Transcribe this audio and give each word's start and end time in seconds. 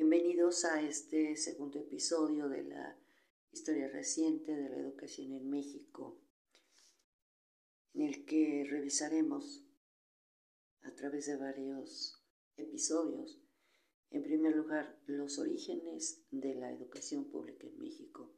Bienvenidos 0.00 0.64
a 0.64 0.80
este 0.80 1.36
segundo 1.36 1.78
episodio 1.78 2.48
de 2.48 2.64
la 2.64 2.96
historia 3.52 3.86
reciente 3.86 4.56
de 4.56 4.70
la 4.70 4.78
educación 4.78 5.34
en 5.34 5.50
México, 5.50 6.18
en 7.92 8.08
el 8.08 8.24
que 8.24 8.66
revisaremos 8.66 9.62
a 10.80 10.94
través 10.94 11.26
de 11.26 11.36
varios 11.36 12.18
episodios, 12.56 13.42
en 14.10 14.22
primer 14.22 14.56
lugar, 14.56 14.98
los 15.04 15.38
orígenes 15.38 16.24
de 16.30 16.54
la 16.54 16.72
educación 16.72 17.26
pública 17.26 17.66
en 17.66 17.78
México, 17.78 18.32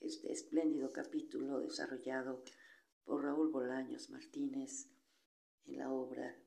este 0.00 0.32
espléndido 0.32 0.94
capítulo 0.94 1.60
desarrollado 1.60 2.42
por 3.04 3.22
Raúl 3.22 3.50
Bolaños 3.50 4.08
Martínez 4.08 4.86
en 5.66 5.76
la 5.76 5.92
obra 5.92 6.40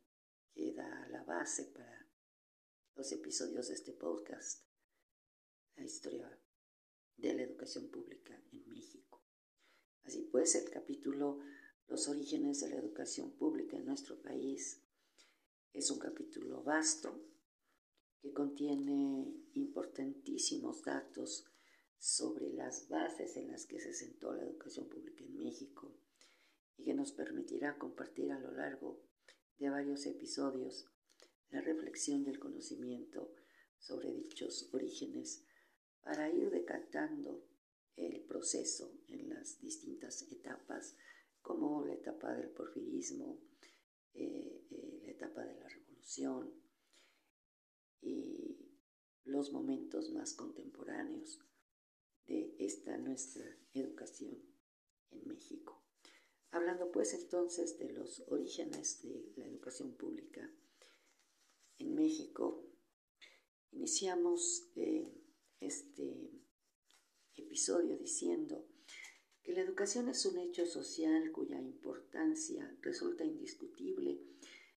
que 0.55 0.73
da 0.73 1.07
la 1.11 1.23
base 1.23 1.65
para 1.65 1.98
los 2.95 3.11
episodios 3.11 3.67
de 3.67 3.75
este 3.75 3.93
podcast, 3.93 4.65
la 5.75 5.83
historia 5.83 6.39
de 7.17 7.33
la 7.33 7.43
educación 7.43 7.89
pública 7.89 8.41
en 8.51 8.67
México. 8.69 9.23
Así 10.03 10.23
pues, 10.31 10.55
el 10.55 10.69
capítulo 10.69 11.39
Los 11.87 12.07
orígenes 12.07 12.59
de 12.61 12.69
la 12.69 12.77
educación 12.77 13.31
pública 13.31 13.77
en 13.77 13.85
nuestro 13.85 14.21
país 14.21 14.83
es 15.73 15.89
un 15.91 15.99
capítulo 15.99 16.63
vasto 16.63 17.19
que 18.21 18.33
contiene 18.33 19.33
importantísimos 19.53 20.83
datos 20.83 21.45
sobre 21.97 22.51
las 22.53 22.87
bases 22.89 23.35
en 23.37 23.51
las 23.51 23.65
que 23.65 23.79
se 23.79 23.93
sentó 23.93 24.33
la 24.33 24.43
educación 24.43 24.87
pública 24.87 25.23
en 25.23 25.37
México 25.37 25.97
y 26.77 26.83
que 26.83 26.93
nos 26.93 27.11
permitirá 27.11 27.77
compartir 27.77 28.31
a 28.31 28.39
lo 28.39 28.51
largo 28.51 29.01
de 29.57 29.69
varios 29.69 30.05
episodios 30.05 30.89
la 31.51 31.61
reflexión 31.61 32.23
y 32.23 32.29
el 32.29 32.39
conocimiento 32.39 33.33
sobre 33.79 34.13
dichos 34.13 34.69
orígenes 34.73 35.45
para 36.01 36.29
ir 36.29 36.49
decantando 36.49 37.45
el 37.95 38.21
proceso 38.21 38.91
en 39.07 39.29
las 39.29 39.59
distintas 39.59 40.21
etapas, 40.31 40.95
como 41.41 41.85
la 41.85 41.93
etapa 41.93 42.33
del 42.33 42.49
porfirismo, 42.49 43.39
eh, 44.13 44.65
eh, 44.69 44.99
la 45.03 45.11
etapa 45.11 45.43
de 45.43 45.59
la 45.59 45.67
revolución 45.67 46.53
y 48.01 48.57
los 49.25 49.51
momentos 49.51 50.11
más 50.11 50.33
contemporáneos 50.33 51.39
de 52.25 52.55
esta 52.59 52.97
nuestra 52.97 53.45
educación 53.73 54.37
en 55.11 55.27
México. 55.27 55.83
Hablando 56.51 56.91
pues 56.91 57.13
entonces 57.13 57.77
de 57.77 57.91
los 57.91 58.23
orígenes 58.27 59.01
de 59.03 59.33
la 59.35 59.45
educación 59.45 59.95
pública 59.95 60.49
en 61.79 61.95
México, 61.95 62.65
iniciamos 63.71 64.69
eh, 64.75 65.11
este 65.59 66.31
episodio 67.35 67.97
diciendo 67.97 68.67
que 69.41 69.53
la 69.53 69.61
educación 69.61 70.09
es 70.09 70.25
un 70.25 70.37
hecho 70.37 70.65
social 70.65 71.31
cuya 71.31 71.59
importancia 71.59 72.77
resulta 72.81 73.23
indiscutible 73.23 74.21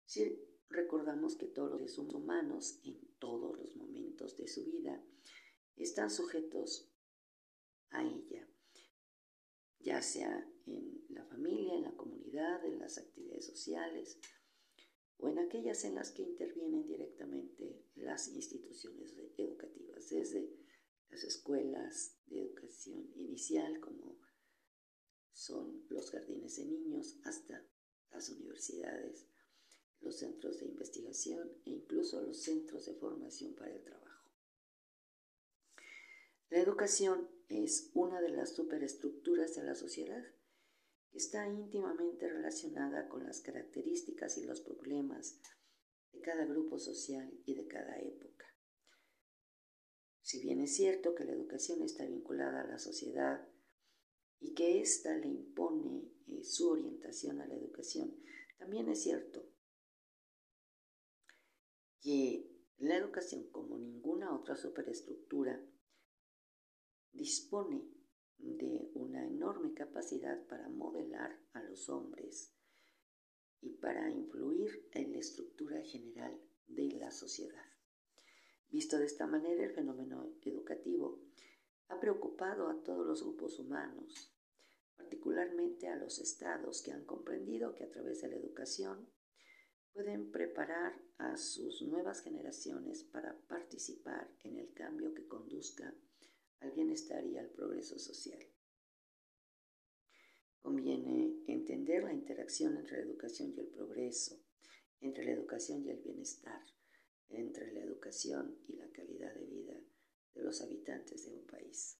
si 0.05 0.39
recordamos 0.69 1.37
que 1.37 1.47
todos 1.47 1.81
los 1.81 1.93
seres 1.93 2.15
humanos 2.15 2.81
en 2.85 3.01
todos 3.19 3.59
los 3.59 3.75
momentos 3.77 4.37
de 4.37 4.47
su 4.47 4.65
vida 4.65 5.03
están 5.77 6.11
sujetos 6.11 6.93
a 7.91 8.05
ella, 8.05 8.49
ya 9.79 10.03
sea 10.03 10.49
en 10.67 11.05
la 11.09 11.25
familia, 11.25 11.75
en 11.75 11.83
la 11.83 11.97
comunidad, 11.97 12.65
en 12.65 12.79
las 12.79 12.99
actividades 12.99 13.47
sociales, 13.47 14.19
o 15.21 15.29
en 15.29 15.39
aquellas 15.39 15.85
en 15.85 15.95
las 15.95 16.13
que 16.13 16.23
intervienen 16.23 16.87
directamente 16.87 17.85
las 17.95 18.29
instituciones 18.29 19.15
educativas, 19.37 20.09
desde 20.09 20.51
las 21.11 21.25
escuelas 21.25 22.17
de 22.27 22.41
educación 22.41 23.11
inicial, 23.15 23.81
como 23.81 24.19
son 25.33 25.85
los 25.89 26.11
jardines 26.11 26.57
de 26.57 26.65
niños, 26.65 27.19
hasta 27.25 27.67
las 28.11 28.31
universidades, 28.31 29.27
los 30.01 30.17
centros 30.17 30.59
de 30.59 30.67
investigación 30.67 31.51
e 31.65 31.71
incluso 31.71 32.21
los 32.23 32.43
centros 32.43 32.87
de 32.87 32.95
formación 32.95 33.55
para 33.55 33.75
el 33.75 33.83
trabajo. 33.83 34.31
La 36.49 36.59
educación 36.59 37.29
es 37.49 37.91
una 37.95 38.21
de 38.21 38.31
las 38.31 38.55
superestructuras 38.55 39.55
de 39.55 39.63
la 39.65 39.75
sociedad 39.75 40.25
está 41.13 41.47
íntimamente 41.49 42.29
relacionada 42.29 43.09
con 43.09 43.25
las 43.25 43.41
características 43.41 44.39
y 44.39 44.45
los 44.45 44.61
problemas 44.61 45.41
de 46.13 46.21
cada 46.21 46.45
grupo 46.45 46.79
social 46.79 47.33
y 47.45 47.55
de 47.55 47.67
cada 47.67 47.99
época. 47.99 48.47
Si 50.23 50.41
bien 50.41 50.61
es 50.61 50.77
cierto 50.77 51.15
que 51.15 51.25
la 51.25 51.33
educación 51.33 51.83
está 51.83 52.05
vinculada 52.07 52.63
a 52.63 52.67
la 52.67 52.79
sociedad 52.79 53.49
y 54.39 54.55
que 54.55 54.81
ésta 54.81 55.17
le 55.17 55.29
impone 55.29 56.13
eh, 56.29 56.45
su 56.45 56.71
orientación 56.71 57.41
a 57.41 57.47
la 57.47 57.55
educación, 57.55 58.17
también 58.59 58.89
es 58.89 59.03
cierto 59.03 59.51
que 62.01 62.51
la 62.79 62.97
educación, 62.97 63.51
como 63.51 63.79
ninguna 63.79 64.35
otra 64.35 64.57
superestructura, 64.57 65.61
dispone 67.13 68.00
de 68.43 68.91
una 68.95 69.27
enorme 69.27 69.75
capacidad 69.75 70.47
para 70.47 70.69
modelar 70.69 71.39
a 71.53 71.63
los 71.63 71.89
hombres 71.89 72.55
y 73.61 73.71
para 73.75 74.11
influir 74.11 74.89
en 74.93 75.13
la 75.13 75.19
estructura 75.19 75.83
general 75.83 76.41
de 76.67 76.93
la 76.99 77.11
sociedad. 77.11 77.65
Visto 78.71 78.99
de 78.99 79.07
esta 79.07 79.27
manera, 79.27 79.65
el 79.65 79.73
fenómeno 79.73 80.33
educativo 80.43 81.21
ha 81.89 81.99
preocupado 81.99 82.69
a 82.69 82.83
todos 82.83 83.07
los 83.07 83.23
grupos 83.23 83.59
humanos, 83.59 84.33
particularmente 84.97 85.89
a 85.89 85.97
los 85.97 86.21
estados 86.21 86.83
que 86.83 86.93
han 86.93 87.05
comprendido 87.05 87.75
que 87.75 87.85
a 87.85 87.91
través 87.91 88.23
de 88.23 88.29
la 88.29 88.37
educación 88.37 89.09
pueden 89.93 90.31
preparar 90.31 91.03
a 91.19 91.37
sus 91.37 91.83
nuevas 91.83 92.23
generaciones 92.23 93.03
para 93.03 93.37
participar 93.49 94.31
en 94.45 94.57
el 94.57 94.73
cambio 94.73 95.13
que 95.15 95.27
conduzca 95.27 95.93
al 96.61 96.73
bienestar 96.73 97.25
y 97.27 97.39
al 97.39 97.49
progreso 97.51 97.99
social. 97.99 98.39
Conviene 100.61 101.43
entender 101.47 102.05
la 102.05 102.13
interacción 102.13 102.77
entre 102.77 102.99
la 102.99 103.05
educación 103.05 103.55
y 103.57 103.61
el 103.61 103.69
progreso, 103.69 104.39
entre 105.01 105.25
la 105.25 105.33
educación 105.33 105.85
y 105.85 105.91
el 105.91 105.99
bienestar, 105.99 106.63
entre 107.31 107.73
la 107.73 107.81
educación 107.81 108.59
y 108.69 108.77
la 108.77 108.91
calidad 108.91 109.35
de 109.35 109.47
vida 109.47 109.81
de 110.35 110.43
los 110.43 110.61
habitantes 110.61 111.25
de 111.25 111.33
un 111.33 111.47
país. 111.47 111.99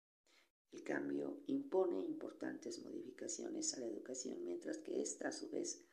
El 0.73 0.85
cambio 0.85 1.43
impone 1.47 1.99
importantes 1.99 2.81
modificaciones 2.85 3.75
a 3.75 3.81
la 3.81 3.87
educación, 3.87 4.45
mientras 4.45 4.79
que 4.79 5.01
ésta 5.01 5.29
a 5.29 5.33
su 5.33 5.51
vez 5.51 5.85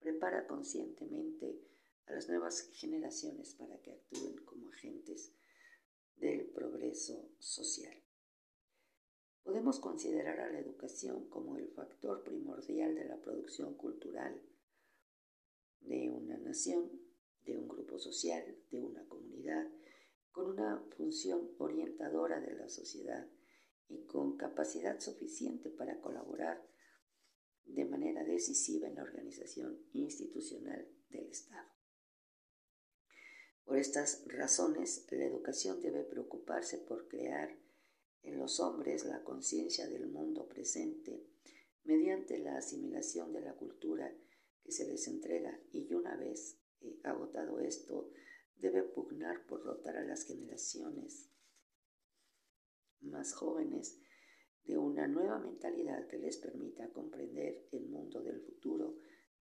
prepara 0.00 0.46
conscientemente 0.46 1.60
a 2.06 2.12
las 2.12 2.28
nuevas 2.28 2.70
generaciones 2.72 3.54
para 3.54 3.80
que 3.80 3.92
actúen 3.92 4.38
como 4.44 4.70
agentes 4.70 5.32
del 6.20 6.46
progreso 6.46 7.30
social. 7.38 7.96
Podemos 9.42 9.78
considerar 9.80 10.40
a 10.40 10.52
la 10.52 10.58
educación 10.58 11.28
como 11.28 11.56
el 11.56 11.68
factor 11.68 12.22
primordial 12.22 12.94
de 12.94 13.04
la 13.06 13.16
producción 13.16 13.74
cultural 13.74 14.40
de 15.80 16.10
una 16.10 16.36
nación, 16.36 16.90
de 17.44 17.56
un 17.56 17.68
grupo 17.68 17.98
social, 17.98 18.58
de 18.70 18.82
una 18.82 19.08
comunidad, 19.08 19.66
con 20.30 20.50
una 20.50 20.84
función 20.96 21.50
orientadora 21.58 22.40
de 22.40 22.54
la 22.54 22.68
sociedad 22.68 23.26
y 23.88 24.04
con 24.04 24.36
capacidad 24.36 25.00
suficiente 25.00 25.70
para 25.70 26.00
colaborar 26.00 26.62
de 27.64 27.84
manera 27.84 28.24
decisiva 28.24 28.88
en 28.88 28.96
la 28.96 29.02
organización 29.02 29.78
institucional 29.92 30.86
del 31.08 31.26
Estado. 31.28 31.77
Por 33.68 33.76
estas 33.76 34.24
razones, 34.24 35.04
la 35.10 35.26
educación 35.26 35.82
debe 35.82 36.02
preocuparse 36.02 36.78
por 36.78 37.06
crear 37.06 37.54
en 38.22 38.38
los 38.38 38.60
hombres 38.60 39.04
la 39.04 39.22
conciencia 39.22 39.86
del 39.90 40.06
mundo 40.06 40.48
presente 40.48 41.22
mediante 41.84 42.38
la 42.38 42.56
asimilación 42.56 43.30
de 43.34 43.42
la 43.42 43.52
cultura 43.52 44.10
que 44.64 44.72
se 44.72 44.86
les 44.86 45.06
entrega 45.06 45.60
y 45.70 45.92
una 45.92 46.16
vez 46.16 46.58
eh, 46.80 46.98
agotado 47.04 47.60
esto, 47.60 48.10
debe 48.56 48.84
pugnar 48.84 49.46
por 49.46 49.62
dotar 49.62 49.98
a 49.98 50.04
las 50.04 50.24
generaciones 50.24 51.28
más 53.02 53.34
jóvenes 53.34 54.00
de 54.64 54.78
una 54.78 55.06
nueva 55.08 55.40
mentalidad 55.40 56.06
que 56.06 56.16
les 56.16 56.38
permita 56.38 56.88
comprender 56.88 57.68
el 57.72 57.84
mundo 57.84 58.22
del 58.22 58.40
futuro 58.40 58.96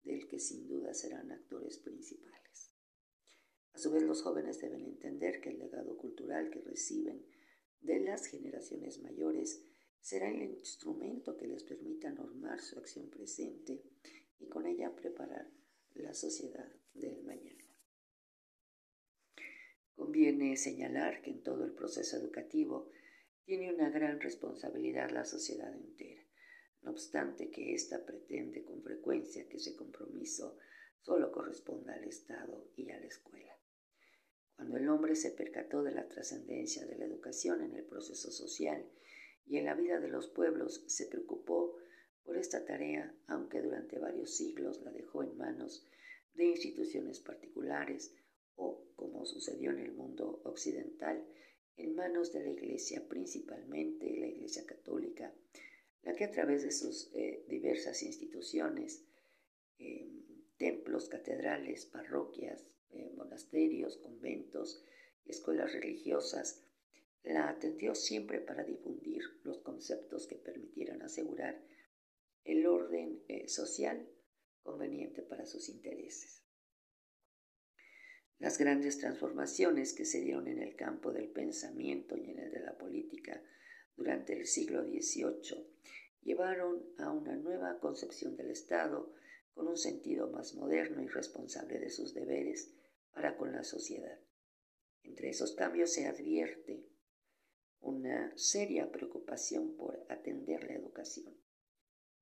del 0.02 0.26
que 0.28 0.40
sin 0.40 0.66
duda 0.66 0.94
serán 0.94 1.30
actores 1.30 1.76
principales. 1.76 2.43
A 3.74 3.78
su 3.78 3.90
vez, 3.90 4.04
los 4.04 4.22
jóvenes 4.22 4.60
deben 4.60 4.84
entender 4.84 5.40
que 5.40 5.50
el 5.50 5.58
legado 5.58 5.96
cultural 5.96 6.48
que 6.50 6.60
reciben 6.60 7.26
de 7.80 7.98
las 8.00 8.26
generaciones 8.26 9.02
mayores 9.02 9.64
será 10.00 10.30
el 10.30 10.42
instrumento 10.42 11.36
que 11.36 11.48
les 11.48 11.64
permita 11.64 12.10
normar 12.10 12.60
su 12.60 12.78
acción 12.78 13.10
presente 13.10 13.82
y 14.38 14.46
con 14.46 14.66
ella 14.66 14.94
preparar 14.94 15.50
la 15.94 16.14
sociedad 16.14 16.70
del 16.92 17.24
mañana. 17.24 17.64
Conviene 19.96 20.56
señalar 20.56 21.20
que 21.22 21.30
en 21.30 21.42
todo 21.42 21.64
el 21.64 21.72
proceso 21.72 22.16
educativo 22.16 22.90
tiene 23.44 23.72
una 23.74 23.90
gran 23.90 24.20
responsabilidad 24.20 25.10
la 25.10 25.24
sociedad 25.24 25.74
entera, 25.74 26.22
no 26.82 26.92
obstante 26.92 27.50
que 27.50 27.74
ésta 27.74 28.04
pretende 28.04 28.64
con 28.64 28.82
frecuencia 28.82 29.48
que 29.48 29.56
ese 29.56 29.74
compromiso 29.74 30.58
solo 31.00 31.32
corresponda 31.32 31.94
al 31.94 32.04
Estado 32.04 32.70
y 32.76 32.90
a 32.90 32.98
la 32.98 33.06
escuela. 33.06 33.54
Cuando 34.56 34.76
el 34.76 34.88
hombre 34.88 35.16
se 35.16 35.30
percató 35.30 35.82
de 35.82 35.92
la 35.92 36.08
trascendencia 36.08 36.86
de 36.86 36.96
la 36.96 37.04
educación 37.04 37.62
en 37.62 37.74
el 37.74 37.84
proceso 37.84 38.30
social 38.30 38.84
y 39.46 39.58
en 39.58 39.64
la 39.66 39.74
vida 39.74 40.00
de 40.00 40.08
los 40.08 40.28
pueblos, 40.28 40.84
se 40.86 41.06
preocupó 41.06 41.76
por 42.22 42.36
esta 42.36 42.64
tarea, 42.64 43.14
aunque 43.26 43.60
durante 43.60 43.98
varios 43.98 44.34
siglos 44.36 44.80
la 44.82 44.92
dejó 44.92 45.22
en 45.22 45.36
manos 45.36 45.86
de 46.34 46.46
instituciones 46.46 47.20
particulares 47.20 48.14
o, 48.56 48.86
como 48.96 49.26
sucedió 49.26 49.70
en 49.70 49.80
el 49.80 49.92
mundo 49.92 50.40
occidental, 50.44 51.24
en 51.76 51.94
manos 51.94 52.32
de 52.32 52.44
la 52.44 52.50
Iglesia, 52.50 53.06
principalmente 53.08 54.16
la 54.18 54.28
Iglesia 54.28 54.64
Católica, 54.64 55.34
la 56.02 56.14
que 56.14 56.24
a 56.24 56.30
través 56.30 56.62
de 56.62 56.70
sus 56.70 57.10
eh, 57.14 57.44
diversas 57.48 58.02
instituciones, 58.02 59.04
eh, 59.78 60.08
templos, 60.56 61.08
catedrales, 61.08 61.86
parroquias, 61.86 62.70
eh, 62.90 63.12
monasterios, 63.16 63.96
conventos, 63.98 64.84
escuelas 65.26 65.72
religiosas, 65.72 66.62
la 67.22 67.48
atendió 67.48 67.94
siempre 67.94 68.40
para 68.40 68.64
difundir 68.64 69.22
los 69.42 69.58
conceptos 69.60 70.26
que 70.26 70.36
permitieran 70.36 71.02
asegurar 71.02 71.62
el 72.44 72.66
orden 72.66 73.22
social 73.46 74.06
conveniente 74.62 75.22
para 75.22 75.46
sus 75.46 75.68
intereses. 75.70 76.44
Las 78.38 78.58
grandes 78.58 78.98
transformaciones 78.98 79.92
que 79.94 80.04
se 80.04 80.20
dieron 80.20 80.48
en 80.48 80.58
el 80.58 80.76
campo 80.76 81.12
del 81.12 81.30
pensamiento 81.30 82.16
y 82.16 82.30
en 82.30 82.40
el 82.40 82.50
de 82.50 82.60
la 82.60 82.76
política 82.76 83.42
durante 83.96 84.38
el 84.38 84.46
siglo 84.46 84.82
XVIII 84.82 85.66
llevaron 86.22 86.84
a 86.98 87.10
una 87.10 87.36
nueva 87.36 87.78
concepción 87.78 88.36
del 88.36 88.50
Estado 88.50 89.14
con 89.54 89.68
un 89.68 89.76
sentido 89.76 90.28
más 90.28 90.54
moderno 90.54 91.02
y 91.02 91.08
responsable 91.08 91.78
de 91.78 91.90
sus 91.90 92.12
deberes 92.12 92.72
para 93.12 93.36
con 93.36 93.52
la 93.52 93.62
sociedad. 93.62 94.18
Entre 95.02 95.30
esos 95.30 95.54
cambios 95.54 95.92
se 95.92 96.06
advierte 96.06 96.84
una 97.80 98.32
seria 98.36 98.90
preocupación 98.90 99.76
por 99.76 100.04
atender 100.08 100.64
la 100.64 100.74
educación, 100.74 101.36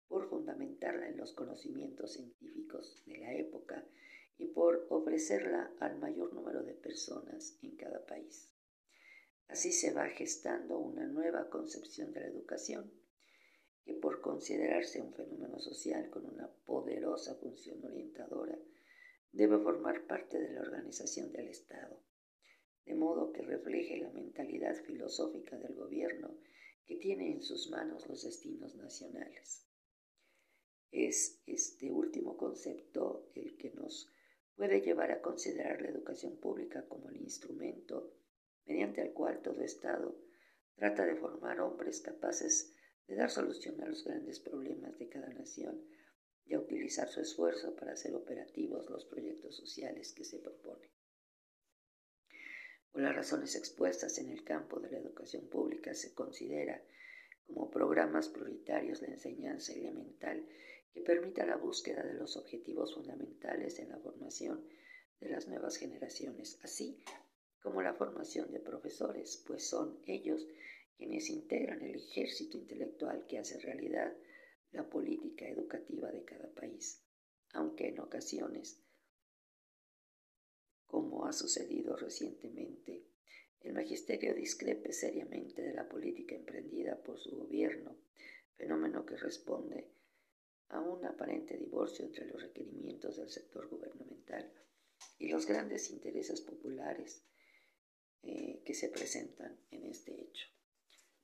por 0.08 0.28
fundamentarla 0.28 1.08
en 1.08 1.16
los 1.16 1.32
conocimientos 1.32 2.12
científicos 2.12 3.02
de 3.06 3.18
la 3.18 3.34
época 3.34 3.86
y 4.36 4.48
por 4.48 4.86
ofrecerla 4.90 5.72
al 5.78 5.98
mayor 5.98 6.34
número 6.34 6.62
de 6.62 6.74
personas 6.74 7.56
en 7.62 7.76
cada 7.76 8.04
país. 8.04 8.52
Así 9.48 9.72
se 9.72 9.92
va 9.92 10.08
gestando 10.08 10.78
una 10.78 11.06
nueva 11.06 11.48
concepción 11.48 12.12
de 12.12 12.20
la 12.20 12.26
educación, 12.26 12.92
que 13.84 13.94
por 13.94 14.20
considerarse 14.20 15.00
un 15.00 15.12
fenómeno 15.12 15.58
social 15.58 16.08
con 16.10 16.26
una 16.26 16.48
poderosa 16.64 17.34
función 17.36 17.84
orientadora, 17.84 18.58
debe 19.32 19.58
formar 19.58 20.06
parte 20.06 20.38
de 20.38 20.52
la 20.52 20.60
organización 20.60 21.32
del 21.32 21.48
Estado, 21.48 22.00
de 22.84 22.94
modo 22.94 23.32
que 23.32 23.42
refleje 23.42 23.96
la 23.98 24.10
mentalidad 24.10 24.76
filosófica 24.84 25.56
del 25.56 25.74
gobierno 25.74 26.36
que 26.86 26.96
tiene 26.96 27.32
en 27.32 27.42
sus 27.42 27.70
manos 27.70 28.06
los 28.08 28.22
destinos 28.22 28.74
nacionales. 28.74 29.66
Es 30.90 31.40
este 31.46 31.90
último 31.90 32.36
concepto 32.36 33.30
el 33.34 33.56
que 33.56 33.70
nos 33.70 34.12
puede 34.54 34.80
llevar 34.80 35.10
a 35.10 35.22
considerar 35.22 35.80
la 35.80 35.88
educación 35.88 36.36
pública 36.36 36.86
como 36.86 37.08
el 37.08 37.16
instrumento 37.16 38.12
mediante 38.66 39.00
el 39.00 39.12
cual 39.12 39.40
todo 39.40 39.62
Estado 39.62 40.14
trata 40.74 41.06
de 41.06 41.16
formar 41.16 41.60
hombres 41.60 42.00
capaces 42.00 42.74
de 43.12 43.18
dar 43.18 43.30
solución 43.30 43.78
a 43.82 43.86
los 43.86 44.04
grandes 44.04 44.40
problemas 44.40 44.98
de 44.98 45.06
cada 45.06 45.28
nación 45.28 45.86
y 46.46 46.54
a 46.54 46.58
utilizar 46.58 47.10
su 47.10 47.20
esfuerzo 47.20 47.76
para 47.76 47.92
hacer 47.92 48.14
operativos 48.14 48.88
los 48.88 49.04
proyectos 49.04 49.54
sociales 49.54 50.14
que 50.14 50.24
se 50.24 50.38
proponen. 50.38 50.88
Por 52.90 53.02
las 53.02 53.14
razones 53.14 53.54
expuestas 53.54 54.16
en 54.16 54.30
el 54.30 54.44
campo 54.44 54.80
de 54.80 54.90
la 54.90 54.98
educación 54.98 55.46
pública 55.50 55.92
se 55.92 56.14
considera 56.14 56.82
como 57.46 57.70
programas 57.70 58.30
prioritarios 58.30 59.02
la 59.02 59.08
enseñanza 59.08 59.74
elemental 59.74 60.48
que 60.94 61.02
permita 61.02 61.44
la 61.44 61.56
búsqueda 61.56 62.02
de 62.02 62.14
los 62.14 62.38
objetivos 62.38 62.94
fundamentales 62.94 63.78
en 63.78 63.90
la 63.90 63.98
formación 63.98 64.66
de 65.20 65.28
las 65.28 65.48
nuevas 65.48 65.76
generaciones, 65.76 66.58
así 66.62 67.04
como 67.60 67.82
la 67.82 67.92
formación 67.92 68.50
de 68.50 68.60
profesores, 68.60 69.44
pues 69.46 69.68
son 69.68 70.00
ellos 70.06 70.46
quienes 71.02 71.30
integran 71.30 71.82
el 71.82 71.96
ejército 71.96 72.56
intelectual 72.56 73.26
que 73.26 73.38
hace 73.38 73.58
realidad 73.58 74.16
la 74.70 74.88
política 74.88 75.48
educativa 75.48 76.12
de 76.12 76.24
cada 76.24 76.48
país, 76.54 77.02
aunque 77.54 77.88
en 77.88 77.98
ocasiones, 77.98 78.80
como 80.86 81.26
ha 81.26 81.32
sucedido 81.32 81.96
recientemente, 81.96 83.04
el 83.62 83.72
magisterio 83.72 84.32
discrepe 84.32 84.92
seriamente 84.92 85.60
de 85.60 85.74
la 85.74 85.88
política 85.88 86.36
emprendida 86.36 87.02
por 87.02 87.18
su 87.18 87.36
gobierno, 87.36 87.98
fenómeno 88.54 89.04
que 89.04 89.16
responde 89.16 89.90
a 90.68 90.78
un 90.78 91.04
aparente 91.04 91.58
divorcio 91.58 92.04
entre 92.04 92.26
los 92.26 92.40
requerimientos 92.40 93.16
del 93.16 93.28
sector 93.28 93.68
gubernamental 93.68 94.52
y 95.18 95.28
los 95.30 95.46
grandes 95.46 95.90
intereses 95.90 96.40
populares 96.42 97.24
eh, 98.22 98.62
que 98.64 98.74
se 98.74 98.88
presentan 98.88 99.58
en 99.72 99.86
este 99.86 100.14
hecho. 100.14 100.46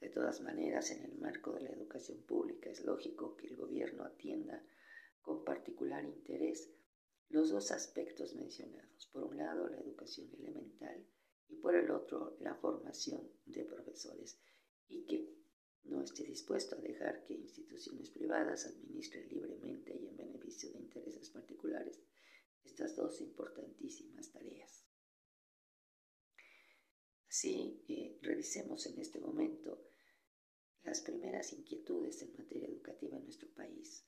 De 0.01 0.11
todas 0.11 0.41
maneras, 0.41 0.91
en 0.91 1.05
el 1.05 1.19
marco 1.19 1.53
de 1.53 1.63
la 1.63 1.71
educación 1.71 2.23
pública 2.23 2.71
es 2.71 2.85
lógico 2.85 3.37
que 3.37 3.49
el 3.49 3.57
gobierno 3.57 4.05
atienda 4.05 4.65
con 5.21 5.45
particular 5.45 6.05
interés 6.05 6.71
los 7.31 7.51
dos 7.51 7.71
aspectos 7.73 8.35
mencionados. 8.35 9.07
Por 9.13 9.25
un 9.25 9.37
lado, 9.37 9.69
la 9.69 9.81
educación 9.81 10.29
elemental 10.39 11.05
y 11.49 11.57
por 11.57 11.75
el 11.75 11.91
otro, 11.91 12.37
la 12.41 12.55
formación 12.55 13.29
de 13.45 13.65
profesores 13.65 14.39
y 14.89 15.05
que 15.05 15.37
no 15.85 16.03
esté 16.03 16.25
dispuesto 16.25 16.77
a 16.77 16.81
dejar 16.81 17.25
que 17.25 17.35
instituciones 17.35 18.11
privadas 18.11 18.67
administren 18.67 19.29
libremente 19.29 19.97
y 19.97 20.07
en 20.07 20.17
beneficio 20.17 20.71
de 20.73 20.79
intereses 20.79 21.31
particulares 21.31 22.01
estas 22.65 22.95
dos 22.97 23.21
importantísimas 23.21 24.31
tareas. 24.31 24.85
Así, 27.29 27.85
eh, 27.89 28.19
revisemos 28.23 28.87
en 28.87 28.99
este 28.99 29.21
momento 29.21 29.88
las 30.85 31.01
primeras 31.01 31.53
inquietudes 31.53 32.23
en 32.23 32.33
materia 32.37 32.69
educativa 32.69 33.17
en 33.17 33.25
nuestro 33.25 33.49
país. 33.51 34.05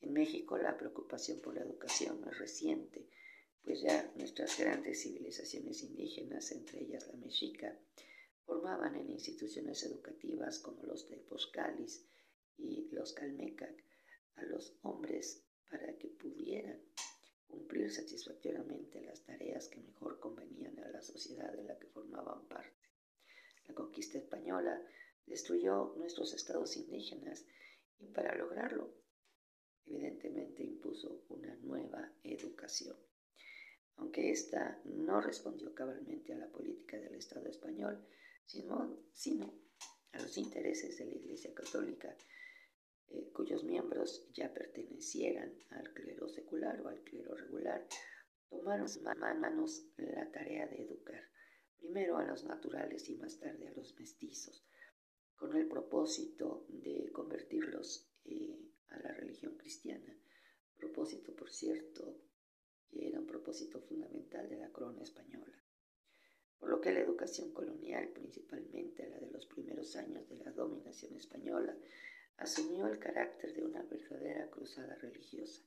En 0.00 0.12
México 0.12 0.56
la 0.56 0.76
preocupación 0.76 1.40
por 1.40 1.54
la 1.54 1.62
educación 1.62 2.20
no 2.20 2.30
es 2.30 2.38
reciente, 2.38 3.08
pues 3.62 3.82
ya 3.82 4.10
nuestras 4.16 4.58
grandes 4.58 5.02
civilizaciones 5.02 5.82
indígenas, 5.82 6.50
entre 6.52 6.82
ellas 6.82 7.06
la 7.08 7.18
mexica, 7.18 7.78
formaban 8.44 8.96
en 8.96 9.10
instituciones 9.10 9.82
educativas 9.84 10.58
como 10.58 10.82
los 10.84 11.08
de 11.08 11.18
Poscalis 11.18 12.06
y 12.56 12.88
los 12.92 13.12
Calmecac 13.12 13.84
a 14.36 14.42
los 14.44 14.76
hombres 14.82 15.44
para 15.68 15.96
que 15.98 16.08
pudieran 16.08 16.80
cumplir 17.46 17.92
satisfactoriamente 17.92 19.02
las 19.02 19.24
tareas 19.24 19.68
que 19.68 19.80
mejor 19.80 20.18
convenían 20.18 20.78
a 20.80 20.88
la 20.88 21.02
sociedad 21.02 21.52
de 21.52 21.64
la 21.64 21.78
que 21.78 21.88
formaban 21.88 22.46
parte. 22.48 22.88
La 23.68 23.74
conquista 23.74 24.18
española 24.18 24.82
destruyó 25.30 25.94
nuestros 25.96 26.34
estados 26.34 26.76
indígenas 26.76 27.46
y 28.00 28.08
para 28.08 28.34
lograrlo 28.34 28.92
evidentemente 29.86 30.62
impuso 30.62 31.24
una 31.28 31.54
nueva 31.56 32.12
educación. 32.22 32.96
Aunque 33.96 34.30
ésta 34.30 34.80
no 34.84 35.20
respondió 35.20 35.74
cabalmente 35.74 36.32
a 36.32 36.38
la 36.38 36.48
política 36.48 36.98
del 36.98 37.14
Estado 37.14 37.48
español, 37.48 38.06
sino, 38.44 39.54
a 40.12 40.20
los 40.20 40.36
intereses 40.36 40.98
de 40.98 41.06
la 41.06 41.14
Iglesia 41.14 41.54
Católica, 41.54 42.16
eh, 43.08 43.30
cuyos 43.32 43.62
miembros 43.64 44.28
ya 44.32 44.52
pertenecieran 44.52 45.52
al 45.70 45.92
clero 45.92 46.28
secular 46.28 46.80
o 46.80 46.88
al 46.88 47.02
clero 47.02 47.34
regular, 47.34 47.86
tomaron 48.48 48.88
manos 49.40 49.86
la 49.96 50.30
tarea 50.32 50.66
de 50.66 50.82
educar, 50.82 51.22
primero 51.78 52.16
a 52.16 52.24
los 52.24 52.44
naturales 52.44 53.08
y 53.08 53.16
más 53.16 53.38
tarde 53.38 53.68
a 53.68 53.72
los 53.72 53.94
mestizos, 53.96 54.66
con 55.40 55.56
el 55.56 55.66
propósito 55.66 56.66
de 56.68 57.10
convertirlos 57.10 58.08
eh, 58.26 58.56
a 58.90 59.00
la 59.00 59.12
religión 59.12 59.56
cristiana, 59.56 60.16
propósito, 60.76 61.34
por 61.34 61.50
cierto, 61.50 62.20
que 62.88 63.08
era 63.08 63.18
un 63.18 63.26
propósito 63.26 63.80
fundamental 63.80 64.48
de 64.48 64.58
la 64.58 64.70
corona 64.70 65.02
española 65.02 65.60
por 66.60 66.68
lo 66.68 66.80
que 66.80 66.92
la 66.92 67.00
educación 67.00 67.52
colonial, 67.52 68.10
principalmente 68.10 69.08
la 69.08 69.18
de 69.18 69.30
los 69.30 69.46
primeros 69.46 69.96
años 69.96 70.28
de 70.28 70.36
la 70.36 70.52
dominación 70.52 71.16
española, 71.16 71.74
asumió 72.36 72.86
el 72.86 72.98
carácter 72.98 73.54
de 73.54 73.64
una 73.64 73.82
verdadera 73.82 74.48
cruzada 74.50 74.94
religiosa. 74.96 75.62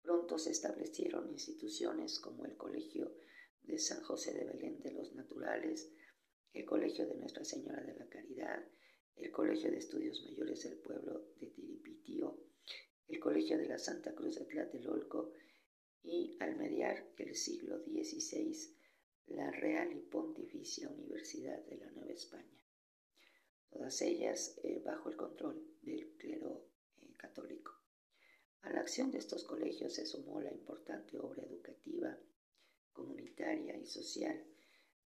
Pronto 0.00 0.38
se 0.38 0.52
establecieron 0.52 1.28
instituciones 1.28 2.20
como 2.20 2.46
el 2.46 2.56
Colegio 2.56 3.16
de 3.62 3.78
San 3.78 4.00
José 4.04 4.32
de 4.32 4.44
Belén 4.44 4.80
de 4.80 4.92
los 4.92 5.12
Naturales, 5.12 5.90
el 6.52 6.64
Colegio 6.64 7.06
de 7.08 7.16
Nuestra 7.16 7.44
Señora 7.44 7.82
de 7.82 7.96
la 7.96 8.08
Caridad, 8.08 8.64
el 9.16 9.32
Colegio 9.32 9.70
de 9.70 9.78
Estudios 9.78 10.22
Mayores 10.24 10.62
del 10.64 10.78
Pueblo 10.78 11.30
de 11.40 11.46
Tiripitio, 11.46 12.38
el 13.08 13.18
Colegio 13.18 13.56
de 13.56 13.66
la 13.66 13.78
Santa 13.78 14.14
Cruz 14.14 14.36
de 14.36 14.44
Tlatelolco 14.44 15.32
y, 16.02 16.36
al 16.40 16.56
mediar 16.56 17.08
el 17.16 17.34
siglo 17.34 17.78
XVI, 17.78 18.54
la 19.28 19.50
Real 19.50 19.92
y 19.92 20.00
Pontificia 20.02 20.90
Universidad 20.90 21.64
de 21.64 21.78
la 21.78 21.90
Nueva 21.90 22.12
España, 22.12 22.62
todas 23.70 24.00
ellas 24.02 24.58
eh, 24.62 24.82
bajo 24.84 25.08
el 25.08 25.16
control 25.16 25.66
del 25.82 26.12
clero 26.18 26.68
eh, 26.98 27.14
católico. 27.16 27.72
A 28.62 28.70
la 28.72 28.80
acción 28.80 29.10
de 29.10 29.18
estos 29.18 29.44
colegios 29.44 29.94
se 29.94 30.06
sumó 30.06 30.40
la 30.40 30.52
importante 30.52 31.18
obra 31.18 31.42
educativa, 31.42 32.18
comunitaria 32.92 33.76
y 33.76 33.86
social 33.86 34.44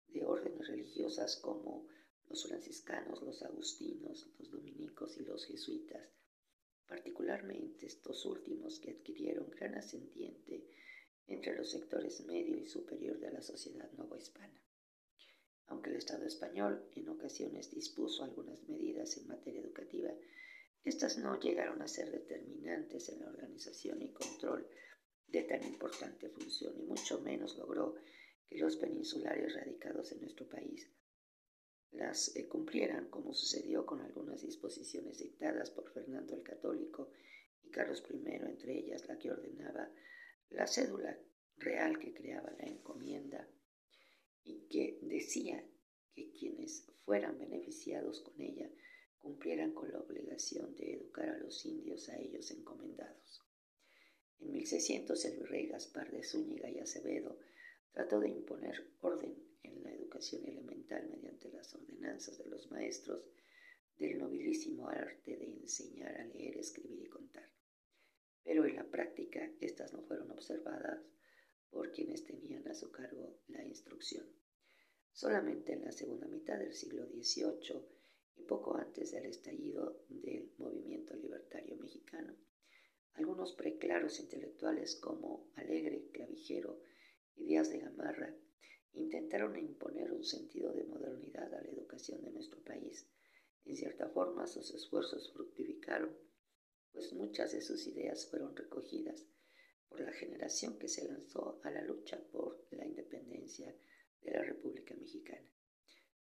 de 0.09 0.25
órdenes 0.25 0.67
religiosas 0.67 1.37
como 1.37 1.87
los 2.29 2.47
franciscanos, 2.47 3.23
los 3.23 3.43
agustinos, 3.43 4.29
los 4.39 4.51
dominicos 4.51 5.17
y 5.19 5.25
los 5.25 5.47
jesuitas, 5.47 6.09
particularmente 6.87 7.87
estos 7.87 8.25
últimos 8.27 8.81
que 8.81 8.91
adquirieron 8.91 9.51
gran 9.51 9.75
ascendiente 9.75 10.67
entre 11.27 11.57
los 11.57 11.71
sectores 11.71 12.25
medio 12.27 12.57
y 12.57 12.67
superior 12.67 13.19
de 13.19 13.31
la 13.31 13.43
sociedad 13.43 13.91
novohispana. 13.93 14.63
Aunque 15.67 15.91
el 15.91 15.97
Estado 15.97 16.25
español 16.25 16.89
en 16.95 17.09
ocasiones 17.09 17.71
dispuso 17.71 18.25
algunas 18.25 18.63
medidas 18.69 19.17
en 19.19 19.29
materia 19.29 19.61
educativa, 19.61 20.11
estas 20.85 21.19
no 21.19 21.39
llegaron 21.39 21.83
a 21.83 21.89
ser 21.89 22.11
determinantes 22.11 23.11
en 23.11 23.21
la 23.21 23.29
organización 23.29 24.01
y 24.01 24.13
control 24.13 24.67
de 25.27 25.43
tan 25.43 25.63
importante 25.65 26.31
función, 26.31 26.79
y 26.79 26.85
mucho 26.85 27.21
menos 27.21 27.59
logró 27.59 27.97
que 28.47 28.57
los 28.57 28.77
peninsulares 28.77 29.55
radicados 29.55 30.11
en 30.13 30.23
nuestro 30.23 30.49
país 30.49 30.91
las 31.93 32.35
eh, 32.37 32.47
cumplieran, 32.49 33.09
como 33.09 33.33
sucedió 33.33 33.87
con 33.87 34.01
algunas 34.01 34.43
disposiciones 34.43 35.19
dictadas 35.19 35.71
por 35.71 35.91
Fernando 35.93 36.35
el 36.35 36.43
Católico 36.43 37.11
y 37.63 37.71
Carlos 37.71 38.03
I, 38.11 38.35
entre 38.35 38.79
ellas 38.79 39.07
la 39.09 39.19
que 39.19 39.31
ordenaba 39.31 39.91
la 40.51 40.67
cédula 40.67 41.19
real 41.57 41.99
que 41.99 42.15
creaba 42.15 42.51
la 42.59 42.67
encomienda 42.67 43.49
y 44.45 44.67
que 44.69 44.99
decía 45.03 45.65
que 46.15 46.31
quienes 46.33 46.87
fueran 47.05 47.39
beneficiados 47.39 48.21
con 48.21 48.41
ella 48.41 48.71
cumplieran 49.19 49.73
con 49.73 49.91
la 49.91 50.01
obligación 50.01 50.75
de 50.77 50.95
educar 50.95 51.29
a 51.29 51.39
los 51.39 51.65
indios 51.67 52.09
a 52.09 52.19
ellos 52.19 52.51
encomendados. 52.51 53.43
En 54.41 54.53
1600 54.53 55.25
el 55.25 55.39
virrey 55.39 55.67
Gaspar 55.67 56.11
de 56.11 56.23
Zúñiga 56.23 56.71
y 56.71 56.79
Acevedo 56.79 57.39
trató 57.93 58.21
de 58.21 58.31
imponer 58.31 58.93
orden 59.01 59.48
en 59.63 59.83
la 59.83 59.93
educación 59.93 60.45
elemental 60.47 61.09
mediante 61.11 61.51
las 61.51 61.75
ordenanzas 61.75 62.39
de 62.39 62.47
los 62.47 62.71
maestros 62.71 63.25
del 63.97 64.19
nobilísimo 64.19 64.89
arte 64.89 65.37
de 65.37 65.47
enseñar 65.47 66.17
a 66.17 66.25
leer, 66.27 66.57
escribir 66.57 67.01
y 67.03 67.09
contar 67.09 67.49
pero 68.49 68.65
en 68.65 68.77
la 68.77 68.85
práctica 68.85 69.47
estas 69.61 69.93
no 69.93 70.01
fueron 70.05 70.31
observadas 70.31 71.05
por 71.71 71.93
quienes 71.93 72.25
tenían 72.25 72.67
a 72.67 72.73
su 72.73 72.91
cargo 72.91 73.37
la 73.49 73.63
instrucción. 73.63 74.25
Solamente 75.13 75.75
en 75.75 75.85
la 75.85 75.93
segunda 75.93 76.27
mitad 76.27 76.59
del 76.59 76.73
siglo 76.73 77.07
XVIII 77.09 77.83
y 78.37 78.45
poco 78.45 78.75
antes 78.75 79.13
del 79.13 79.27
estallido 79.27 80.03
del 80.09 80.51
movimiento 80.57 81.15
libertario 81.15 81.77
mexicano, 81.77 82.35
algunos 83.13 83.53
preclaros 83.53 84.19
intelectuales 84.19 84.97
como 84.97 85.51
Alegre, 85.57 86.09
Clavijero 86.11 86.81
y 87.37 87.45
Díaz 87.45 87.69
de 87.69 87.81
Gamarra 87.81 88.35
intentaron 88.99 89.57
imponer 89.57 90.13
un 90.13 90.25
sentido 90.25 90.73
de 90.73 90.85
modernidad 90.85 91.53
a 91.55 91.63
la 91.63 91.71
educación 91.71 92.23
de 92.23 92.31
nuestro 92.31 92.63
país. 92.63 93.07
En 93.65 93.77
cierta 93.77 94.09
forma 94.09 94.47
sus 94.47 94.71
esfuerzos 94.73 95.33
fructificaron 95.33 96.17
pues 96.93 97.13
muchas 97.13 97.53
de 97.53 97.61
sus 97.61 97.87
ideas 97.87 98.27
fueron 98.27 98.57
recogidas 98.57 99.27
por 99.89 100.01
la 100.01 100.13
generación 100.13 100.79
que 100.79 100.89
se 100.89 101.07
lanzó 101.07 101.61
a 101.63 101.71
la 101.71 101.83
lucha 101.83 102.21
por 102.33 102.67
la 102.71 102.87
independencia 102.87 103.75
de 104.23 104.31
la 104.33 104.43
República 104.43 104.95
Mexicana. 104.95 105.49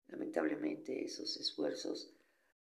Lamentablemente 0.08 1.04
esos 1.04 1.37
esfuerzos 1.37 2.14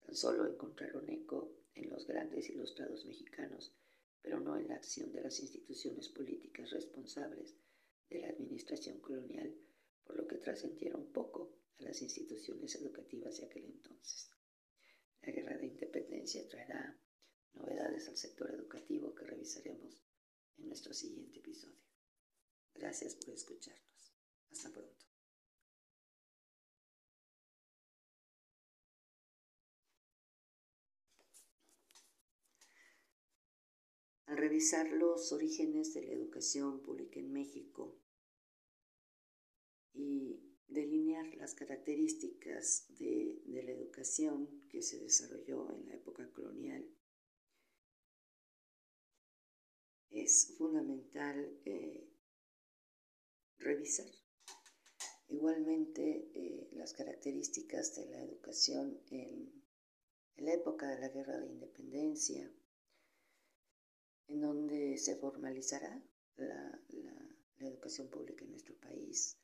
tan 0.01 0.15
solo 0.15 0.47
encontraron 0.47 1.09
eco 1.09 1.57
en 1.75 1.91
los 1.91 2.07
grandes 2.07 2.51
ilustrados 2.51 3.05
mexicanos, 3.07 3.73
pero 4.21 4.41
no 4.41 4.57
en 4.57 4.69
la 4.69 4.77
acción 4.77 5.13
de 5.13 5.23
las 5.23 5.41
instituciones 5.41 6.09
políticas 6.09 6.71
responsables 6.71 7.57
de 8.11 8.21
la 8.21 8.29
administración 8.29 9.01
colonial, 9.01 9.55
por 10.05 10.17
lo 10.17 10.27
que 10.27 10.37
trascendieron 10.37 11.13
poco 11.13 11.57
a 11.79 11.83
las 11.85 12.03
instituciones 12.03 12.75
educativas 12.77 13.39
de 13.39 13.47
aquel 13.47 13.65
entonces. 13.65 14.31
La 15.23 15.33
guerra 15.33 15.57
de 15.57 15.67
independencia 15.67 16.49
traerá 16.49 16.99
novedades 17.55 18.09
al 18.09 18.17
sector 18.17 18.51
educativo 18.51 19.15
que 19.15 19.25
revisaremos 19.25 20.03
en 20.59 20.67
nuestro 20.67 20.93
siguiente 20.93 21.39
episodio. 21.39 21.79
Gracias 22.75 23.15
por 23.15 23.31
escucharnos. 23.31 24.15
Hasta 24.51 24.71
pronto. 24.71 24.93
Al 34.27 34.39
revisar 34.39 34.91
los 34.91 35.31
orígenes 35.33 35.93
de 35.93 36.03
la 36.03 36.13
educación 36.13 36.83
pública 36.83 37.21
en 37.21 37.33
México 37.33 38.01
y 39.95 40.41
delinear 40.69 41.27
las 41.37 41.55
características 41.55 42.87
de, 42.99 43.43
de 43.47 43.63
la 43.63 43.73
educación 43.73 44.67
que 44.69 44.83
se 44.83 44.99
desarrolló 44.99 45.71
en 45.73 45.89
la 45.89 45.95
época 45.95 46.31
colonial 46.33 46.89
es 50.13 50.55
fundamental 50.59 51.59
eh, 51.65 52.07
revisar. 53.59 54.07
Igualmente, 55.29 56.31
eh, 56.35 56.69
las 56.73 56.93
características 56.93 57.97
de 57.97 58.07
la 58.07 58.23
educación 58.23 59.01
en, 59.11 59.63
la 60.37 60.55
época 60.55 60.89
de 60.89 60.99
la 60.99 61.09
Guerra 61.09 61.39
de 61.39 61.47
Independencia, 61.47 62.51
en 64.29 64.41
donde 64.41 64.99
se 64.99 65.17
formalizará 65.17 66.03
la, 66.37 66.79
educación 67.59 68.09
pública 68.09 68.45
en 68.45 68.51
nuestro 68.51 68.75
país 68.81 69.39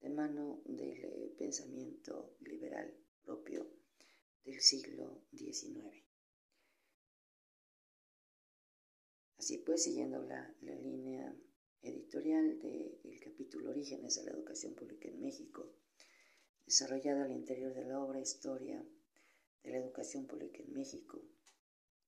de 0.00 0.08
mano 0.08 0.62
del 0.64 1.04
eh, 1.04 1.34
pensamiento 1.38 2.36
liberal 2.40 2.94
propio 3.22 3.66
del 4.44 4.60
siglo 4.60 5.22
XIX. 5.32 6.06
Así 9.38 9.58
pues, 9.58 9.82
siguiendo 9.84 10.22
la, 10.22 10.54
línea 10.60 11.34
editorial 11.82 12.58
del 12.58 13.20
capítulo 13.20 13.70
Orígenes 13.70 14.16
de 14.16 14.24
la 14.24 14.32
Educación 14.32 14.74
Pública 14.74 15.08
en 15.08 15.20
México, 15.20 15.72
desarrollada 16.64 17.24
al 17.24 17.32
interior 17.32 17.74
de 17.74 17.84
la 17.84 18.00
obra 18.00 18.20
Historia 18.20 18.84
de 19.62 19.70
la 19.70 19.78
Educación 19.78 20.26
Pública 20.26 20.62
en 20.62 20.72
México, 20.72 21.22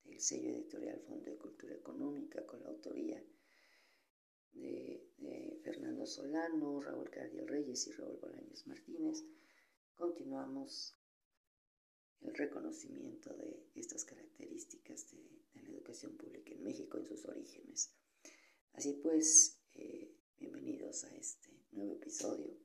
del 0.03 0.19
sello 0.19 0.49
editorial 0.49 0.99
Fondo 1.01 1.29
de 1.29 1.37
Cultura 1.37 1.75
Económica, 1.75 2.45
con 2.45 2.63
la 2.63 2.69
autoría 2.69 3.23
de, 4.53 5.59
Fernando 5.63 6.05
Solano, 6.05 6.81
Raúl 6.81 7.09
Cardiel 7.09 7.47
Reyes 7.47 7.87
y 7.87 7.91
Raúl 7.91 8.17
Bolaños 8.17 8.65
Martínez, 8.65 9.23
continuamos 9.93 10.97
el 12.21 12.33
reconocimiento 12.33 13.33
de 13.35 13.67
estas 13.75 14.05
características 14.05 15.09
de, 15.11 15.61
la 15.61 15.69
educación 15.69 16.17
pública 16.17 16.53
en 16.53 16.63
México 16.63 16.97
en 16.97 17.05
sus 17.05 17.25
orígenes. 17.25 17.93
Así 18.73 18.93
pues, 18.93 19.59
eh, 19.73 20.15
bienvenidos 20.37 21.03
a 21.03 21.15
este 21.15 21.65
nuevo 21.71 21.93
episodio 21.93 22.57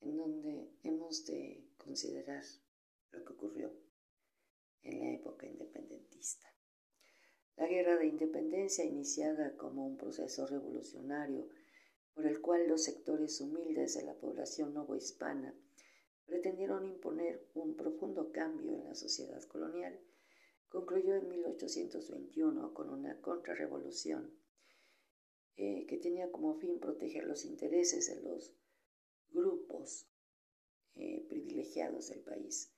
en 0.00 0.16
donde 0.16 0.72
hemos 0.82 1.24
de 1.26 1.68
considerar 1.76 2.44
lo 3.12 3.24
que 3.24 3.32
ocurrió 3.32 3.72
en 4.82 4.98
la 4.98 5.12
época 5.12 5.46
independentista. 5.46 6.51
La 7.56 7.66
guerra 7.66 7.96
de 7.96 8.06
independencia, 8.06 8.84
iniciada 8.84 9.56
como 9.56 9.86
un 9.86 9.96
proceso 9.96 10.46
revolucionario 10.46 11.48
por 12.14 12.26
el 12.26 12.40
cual 12.40 12.68
los 12.68 12.84
sectores 12.84 13.40
humildes 13.40 13.94
de 13.94 14.04
la 14.04 14.14
población 14.14 14.74
novohispana 14.74 15.54
pretendieron 16.26 16.86
imponer 16.86 17.46
un 17.54 17.76
profundo 17.76 18.32
cambio 18.32 18.72
en 18.74 18.84
la 18.84 18.94
sociedad 18.94 19.42
colonial, 19.44 20.00
concluyó 20.68 21.14
en 21.14 21.28
1821 21.28 22.72
con 22.72 22.90
una 22.90 23.20
contrarrevolución 23.20 24.34
eh, 25.56 25.84
que 25.86 25.98
tenía 25.98 26.30
como 26.30 26.54
fin 26.54 26.80
proteger 26.80 27.24
los 27.24 27.44
intereses 27.44 28.06
de 28.06 28.22
los 28.22 28.54
grupos 29.30 30.08
eh, 30.94 31.26
privilegiados 31.28 32.08
del 32.08 32.20
país, 32.20 32.72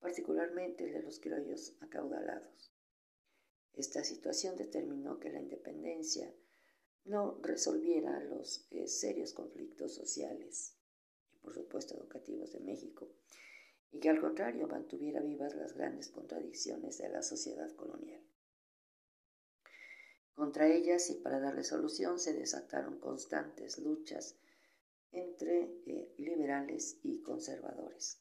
particularmente 0.00 0.84
el 0.84 0.92
de 0.92 1.02
los 1.02 1.20
criollos 1.20 1.76
acaudalados. 1.80 2.77
Esta 3.78 4.02
situación 4.02 4.56
determinó 4.56 5.20
que 5.20 5.30
la 5.30 5.38
independencia 5.38 6.34
no 7.04 7.38
resolviera 7.42 8.18
los 8.24 8.66
eh, 8.70 8.88
serios 8.88 9.32
conflictos 9.32 9.94
sociales 9.94 10.74
y 11.32 11.36
por 11.38 11.54
supuesto 11.54 11.94
educativos 11.94 12.50
de 12.52 12.58
México, 12.58 13.08
y 13.92 14.00
que 14.00 14.08
al 14.08 14.20
contrario 14.20 14.66
mantuviera 14.66 15.20
vivas 15.20 15.54
las 15.54 15.74
grandes 15.74 16.08
contradicciones 16.08 16.98
de 16.98 17.08
la 17.08 17.22
sociedad 17.22 17.70
colonial. 17.76 18.20
Contra 20.34 20.66
ellas 20.66 21.08
y 21.10 21.14
para 21.14 21.38
darle 21.38 21.62
solución 21.62 22.18
se 22.18 22.32
desataron 22.32 22.98
constantes 22.98 23.78
luchas 23.78 24.34
entre 25.12 25.70
eh, 25.86 26.14
liberales 26.18 26.98
y 27.04 27.22
conservadores, 27.22 28.20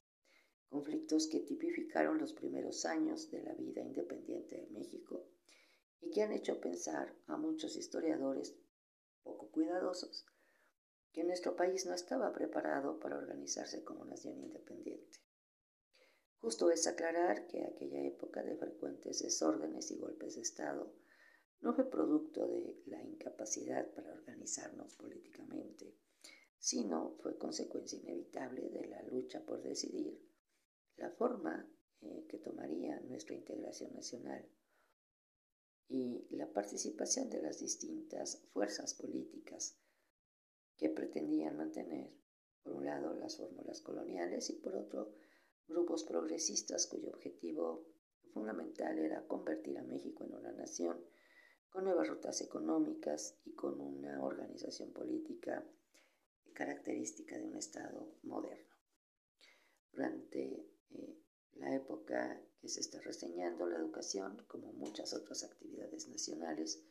conflictos 0.70 1.26
que 1.26 1.40
tipificaron 1.40 2.20
los 2.20 2.34
primeros 2.34 2.86
años 2.86 3.32
de 3.32 3.42
la 3.42 3.56
vida 3.56 3.82
independiente 3.82 4.56
de 4.56 4.68
México 4.68 5.26
y 6.02 6.12
que 6.12 6.22
han 6.22 6.32
hecho 6.32 6.60
pensar 6.60 7.16
a 7.28 7.38
muchos 7.38 7.76
historiadores 7.76 8.56
poco 9.24 9.52
cuidadosos 9.52 10.26
que 11.12 11.24
nuestro 11.24 11.56
país 11.56 11.86
no 11.86 11.94
estaba 11.94 12.32
preparado 12.32 13.00
para 13.00 13.18
organizarse 13.18 13.84
como 13.84 14.06
nación 14.06 14.40
independiente. 14.40 15.20
Justo 16.40 16.70
es 16.70 16.86
aclarar 16.86 17.48
que 17.48 17.66
aquella 17.66 18.04
época 18.04 18.44
de 18.44 18.56
frecuentes 18.56 19.24
desórdenes 19.24 19.90
y 19.90 19.98
golpes 19.98 20.36
de 20.36 20.42
Estado 20.42 20.94
no 21.62 21.74
fue 21.74 21.90
producto 21.90 22.48
de 22.48 22.80
la 22.86 23.04
incapacidad 23.04 23.92
para 23.94 24.14
organizarnos 24.14 24.96
políticamente, 24.96 25.96
sino 26.60 27.18
fue 27.24 27.38
consecuencia 27.38 27.98
inevitable 28.00 28.70
de 28.70 28.88
la 28.88 29.02
lucha 29.04 29.44
por 29.44 29.62
decidir 29.62 30.22
la 30.98 31.10
forma 31.10 31.68
eh, 32.02 32.26
que 32.30 32.38
tomaría 32.38 33.00
nuestra 33.02 33.36
integración 33.36 33.94
nacional 33.94 34.48
y 35.90 36.28
la 36.32 36.52
participación 36.52 37.30
de 37.30 37.42
las 37.42 37.60
distintas 37.60 38.42
fuerzas 38.52 38.94
políticas 38.94 39.78
que 40.78 40.90
pretendían 40.90 41.58
mantener, 41.58 42.12
por 42.64 42.74
un 42.74 42.86
lado, 42.86 43.14
las 43.14 43.38
fórmulas 43.38 43.82
coloniales 43.82 44.50
y 44.50 44.54
por 44.54 44.76
otro, 44.76 45.14
grupos 45.68 46.04
progresistas 46.04 46.88
cuyo 46.88 47.10
objetivo 47.10 47.88
fundamental 48.34 49.00
era 49.00 49.26
convertir 49.28 49.78
a 49.78 49.84
México 49.84 50.24
en 50.24 50.36
una 50.36 50.52
nación 50.52 51.04
con 51.70 51.84
nuevas 51.84 52.08
rutas 52.08 52.42
económicas 52.42 53.38
y 53.46 53.54
con 53.54 53.80
una 53.80 54.24
organización 54.24 54.92
política 54.94 55.66
característica 56.54 57.38
de 57.38 57.46
un 57.46 57.56
Estado 57.56 58.16
moderno. 58.24 58.76
Durante 59.92 60.68
eh, 60.92 61.27
la 61.60 61.76
época 61.76 62.42
que 62.60 62.70
se 62.70 62.80
está 62.80 63.00
reseñando, 63.02 63.68
la 63.68 63.78
educación, 63.78 64.44
como 64.48 64.74
muchas 64.74 65.14
otras 65.14 65.44
actividades 65.44 66.08
nacionales, 66.08 66.84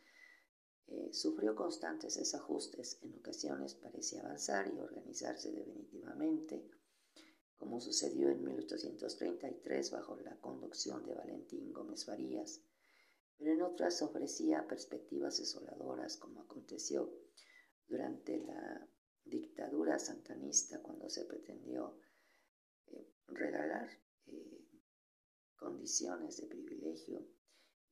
eh, 0.89 1.13
sufrió 1.13 1.55
constantes 1.57 2.17
desajustes. 2.17 2.99
En 3.03 3.15
ocasiones 3.15 3.75
parecía 3.75 4.21
avanzar 4.21 4.73
y 4.73 4.79
organizarse 4.79 5.51
definitivamente, 5.51 6.71
como 7.57 7.81
sucedió 7.81 8.29
en 8.29 8.45
1833 8.45 9.91
bajo 9.91 10.17
la 10.21 10.39
conducción 10.41 11.05
de 11.05 11.15
Valentín 11.15 11.73
Gómez 11.73 12.05
Farías, 12.05 12.63
pero 13.37 13.53
en 13.53 13.63
otras 13.63 14.01
ofrecía 14.03 14.67
perspectivas 14.67 15.39
desoladoras, 15.39 16.17
como 16.17 16.41
aconteció 16.43 17.13
durante 17.89 18.39
la 18.39 18.89
dictadura 19.25 19.99
santanista 19.99 20.81
cuando 20.83 21.11
se 21.11 21.25
pretendió 21.25 21.99
eh, 22.87 23.13
regalar 23.27 23.89
condiciones 25.57 26.37
de 26.37 26.47
privilegio 26.47 27.27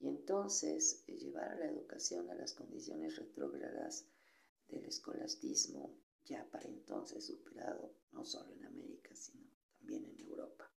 y 0.01 0.09
entonces 0.09 1.05
eh, 1.07 1.17
llevar 1.17 1.53
a 1.53 1.57
la 1.57 1.67
educación 1.67 2.31
a 2.31 2.35
las 2.35 2.55
condiciones 2.55 3.17
retrógradas 3.17 4.07
del 4.69 4.85
escolastismo 4.85 5.95
ya 6.25 6.49
para 6.51 6.69
entonces 6.69 7.27
superado 7.27 7.95
no 8.13 8.25
solo 8.25 8.53
en 8.55 8.65
América 8.65 9.15
sino 9.15 9.45
también 9.79 10.05
en 10.05 10.19
Europa. 10.21 10.71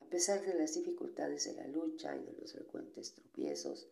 A 0.00 0.06
pesar 0.06 0.44
de 0.44 0.54
las 0.54 0.74
dificultades 0.74 1.44
de 1.44 1.54
la 1.54 1.68
lucha 1.68 2.16
y 2.16 2.24
de 2.24 2.32
los 2.32 2.52
frecuentes 2.52 3.14
tropiezos, 3.14 3.88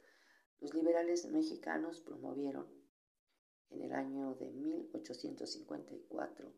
los 0.60 0.74
liberales 0.74 1.24
mexicanos 1.26 2.00
promovieron 2.00 2.66
en 3.70 3.82
el 3.82 3.92
año 3.92 4.34
de 4.34 4.50
1854 4.50 6.52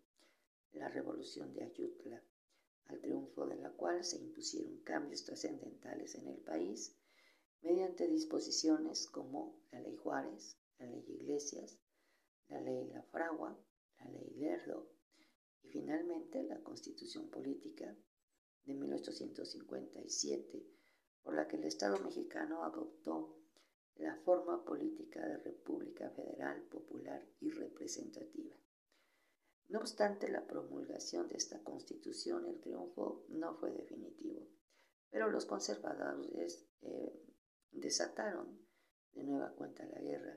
la 0.72 0.88
revolución 0.88 1.52
de 1.52 1.64
Ayutla, 1.64 2.22
al 2.90 3.00
triunfo 3.00 3.46
de 3.46 3.56
la 3.56 3.70
cual 3.70 4.04
se 4.04 4.18
impusieron 4.18 4.78
cambios 4.82 5.24
trascendentales 5.24 6.16
en 6.16 6.26
el 6.26 6.38
país 6.38 6.96
mediante 7.62 8.08
disposiciones 8.08 9.06
como 9.06 9.60
la 9.70 9.80
ley 9.80 9.94
Juárez, 9.96 10.56
la 10.78 10.86
ley 10.86 11.04
Iglesias, 11.06 11.78
la 12.48 12.60
ley 12.60 12.90
La 12.92 13.02
Fragua, 13.02 13.56
la 13.98 14.10
ley 14.10 14.30
Lerdo 14.36 14.90
y 15.62 15.68
finalmente 15.68 16.42
la 16.42 16.60
constitución 16.62 17.30
política 17.30 17.96
de 18.64 18.74
1857, 18.74 20.66
por 21.22 21.34
la 21.34 21.46
que 21.46 21.56
el 21.56 21.64
Estado 21.64 21.98
mexicano 22.00 22.64
adoptó 22.64 23.36
la 23.96 24.16
forma 24.16 24.64
política 24.64 25.24
de 25.26 25.36
República 25.36 26.10
Federal 26.10 26.62
Popular 26.62 27.24
y 27.40 27.50
Representativa. 27.50 28.59
No 29.70 29.78
obstante 29.78 30.28
la 30.28 30.44
promulgación 30.44 31.28
de 31.28 31.36
esta 31.36 31.62
constitución, 31.62 32.44
el 32.44 32.60
triunfo 32.60 33.24
no 33.28 33.54
fue 33.54 33.70
definitivo, 33.70 34.48
pero 35.10 35.30
los 35.30 35.46
conservadores 35.46 36.66
eh, 36.82 37.22
desataron 37.70 38.66
de 39.12 39.22
nueva 39.22 39.54
cuenta 39.54 39.86
la 39.86 40.00
guerra, 40.00 40.36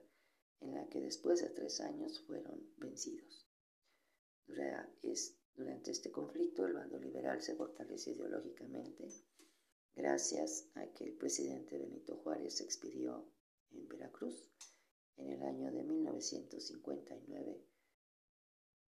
en 0.60 0.76
la 0.76 0.88
que 0.88 1.02
después 1.02 1.42
de 1.42 1.50
tres 1.50 1.82
años 1.82 2.22
fueron 2.28 2.62
vencidos. 2.78 3.50
Durante 5.56 5.90
este 5.90 6.12
conflicto, 6.12 6.68
el 6.68 6.74
bando 6.74 7.00
liberal 7.00 7.42
se 7.42 7.56
fortalece 7.56 8.12
ideológicamente 8.12 9.08
gracias 9.96 10.70
a 10.76 10.86
que 10.94 11.06
el 11.06 11.18
presidente 11.18 11.80
Benito 11.80 12.18
Juárez 12.18 12.62
expidió 12.62 13.28
en 13.72 13.88
Veracruz 13.88 14.52
en 15.18 15.32
el 15.32 15.42
año 15.42 15.72
de 15.72 15.84
1959 15.84 17.73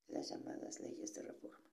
las 0.09 0.31
llamadas 0.31 0.81
leyes 0.81 1.15
de 1.15 1.23
reforma. 1.23 1.67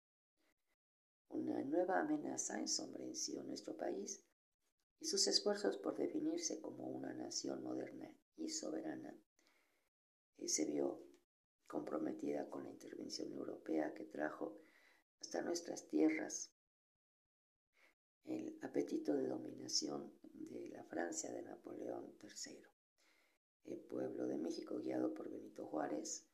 Una 1.29 1.63
nueva 1.63 1.99
amenaza 1.99 2.59
ensombreció 2.59 3.43
nuestro 3.43 3.75
país 3.75 4.23
y 4.99 5.05
sus 5.05 5.27
esfuerzos 5.27 5.77
por 5.77 5.97
definirse 5.97 6.61
como 6.61 6.87
una 6.87 7.13
nación 7.13 7.63
moderna 7.63 8.15
y 8.37 8.49
soberana 8.49 9.17
eh, 10.37 10.47
se 10.47 10.65
vio 10.65 11.03
comprometida 11.67 12.49
con 12.49 12.63
la 12.63 12.71
intervención 12.71 13.31
europea 13.33 13.93
que 13.93 14.05
trajo 14.05 14.61
hasta 15.19 15.41
nuestras 15.41 15.87
tierras 15.87 16.53
el 18.25 18.57
apetito 18.61 19.15
de 19.15 19.27
dominación 19.27 20.13
de 20.21 20.69
la 20.69 20.83
Francia 20.83 21.31
de 21.31 21.41
Napoleón 21.41 22.15
III. 22.21 22.59
El 23.65 23.79
pueblo 23.79 24.27
de 24.27 24.37
México, 24.37 24.79
guiado 24.79 25.13
por 25.13 25.29
Benito 25.29 25.65
Juárez, 25.65 26.27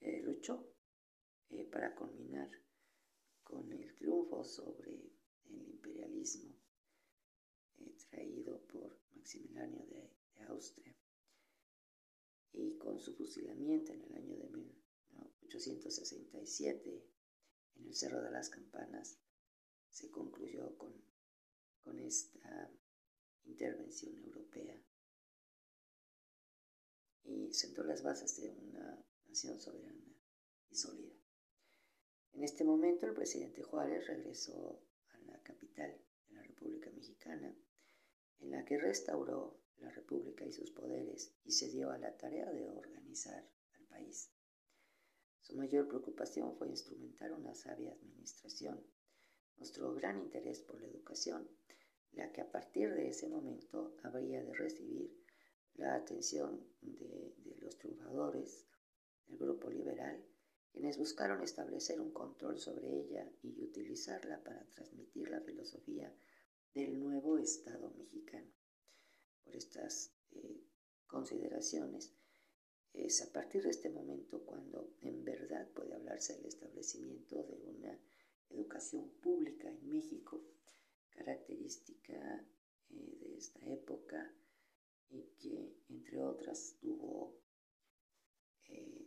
eh, 0.00 0.22
luchó 0.22 0.72
eh, 1.50 1.64
para 1.64 1.94
culminar 1.94 2.50
con 3.42 3.70
el 3.72 3.94
triunfo 3.94 4.44
sobre 4.44 4.94
el 5.44 5.68
imperialismo 5.68 6.54
eh, 7.78 7.96
traído 8.08 8.64
por 8.66 9.00
Maximiliano 9.14 9.84
de, 9.86 10.16
de, 10.34 10.42
Austria 10.44 10.96
y 12.52 12.76
con 12.78 13.00
su 13.00 13.14
fusilamiento 13.16 13.92
en 13.92 14.02
el 14.02 14.14
año 14.14 14.36
de 14.36 14.48
1867 15.40 17.04
en 17.76 17.86
el 17.86 17.94
Cerro 17.94 18.22
de 18.22 18.30
las 18.30 18.48
Campanas 18.50 19.18
se 19.90 20.10
concluyó 20.10 20.76
con, 20.78 20.94
con 21.82 21.98
esta 21.98 22.70
intervención 23.44 24.16
europea 24.18 24.80
y 27.24 27.52
sentó 27.52 27.82
las 27.82 28.02
bases 28.02 28.36
de 28.40 28.50
una 28.50 29.04
nación 29.26 29.60
soberana 29.60 30.14
y 30.70 30.74
sólida. 30.76 31.19
En 32.32 32.44
este 32.44 32.64
momento 32.64 33.06
el 33.06 33.14
presidente 33.14 33.62
Juárez 33.62 34.06
regresó 34.06 34.80
a 35.12 35.18
la 35.30 35.42
capital 35.42 35.90
de 36.28 36.34
la 36.34 36.42
República 36.42 36.90
Mexicana, 36.90 37.54
en 38.40 38.50
la 38.50 38.64
que 38.64 38.78
restauró 38.78 39.60
la 39.78 39.90
República 39.90 40.44
y 40.44 40.52
sus 40.52 40.70
poderes 40.70 41.34
y 41.44 41.52
se 41.52 41.68
dio 41.68 41.90
a 41.90 41.98
la 41.98 42.16
tarea 42.16 42.50
de 42.50 42.68
organizar 42.70 43.48
al 43.74 43.84
país. 43.86 44.30
Su 45.40 45.56
mayor 45.56 45.88
preocupación 45.88 46.54
fue 46.56 46.68
instrumentar 46.68 47.32
una 47.32 47.54
sabia 47.54 47.92
administración. 47.92 48.80
Mostró 49.56 49.92
gran 49.94 50.18
interés 50.18 50.60
por 50.60 50.80
la 50.80 50.86
educación, 50.86 51.48
la 52.12 52.30
que 52.32 52.40
a 52.40 52.50
partir 52.50 52.94
de 52.94 53.08
ese 53.08 53.28
momento 53.28 53.96
habría 54.02 54.42
de 54.42 54.54
recibir 54.54 55.20
la 55.74 55.94
atención 55.94 56.64
de, 56.80 57.34
los 57.60 57.76
triunfadores 57.78 58.66
del 59.26 59.38
grupo 59.38 59.70
liberal, 59.70 60.24
quienes 60.72 60.98
buscaron 60.98 61.42
establecer 61.42 62.00
un 62.00 62.12
control 62.12 62.58
sobre 62.58 62.88
ella 62.88 63.30
y 63.42 63.62
utilizarla 63.62 64.42
para 64.42 64.64
transmitir 64.66 65.28
la 65.28 65.40
filosofía 65.40 66.14
del 66.74 66.98
nuevo 67.00 67.38
Estado 67.38 67.92
mexicano. 67.98 68.50
Por 69.44 69.56
estas 69.56 70.12
eh, 70.32 70.62
consideraciones, 71.06 72.14
Es 72.92 73.22
a 73.22 73.32
partir 73.32 73.62
de 73.62 73.70
este 73.70 73.88
momento 73.88 74.44
cuando 74.44 74.94
en 75.00 75.24
verdad 75.24 75.68
puede 75.72 75.94
hablarse 75.94 76.34
del 76.34 76.46
establecimiento 76.46 77.42
de 77.44 77.56
una 77.62 77.96
educación 78.50 79.08
pública 79.22 79.68
en 79.68 79.88
México, 79.88 80.42
característica 81.10 82.44
eh, 82.90 83.16
de 83.20 83.36
esta 83.36 83.64
época 83.66 84.34
y 85.08 85.22
que, 85.38 85.76
entre 85.88 86.20
otras, 86.20 86.76
tuvo 86.80 87.36
eh, 88.68 88.99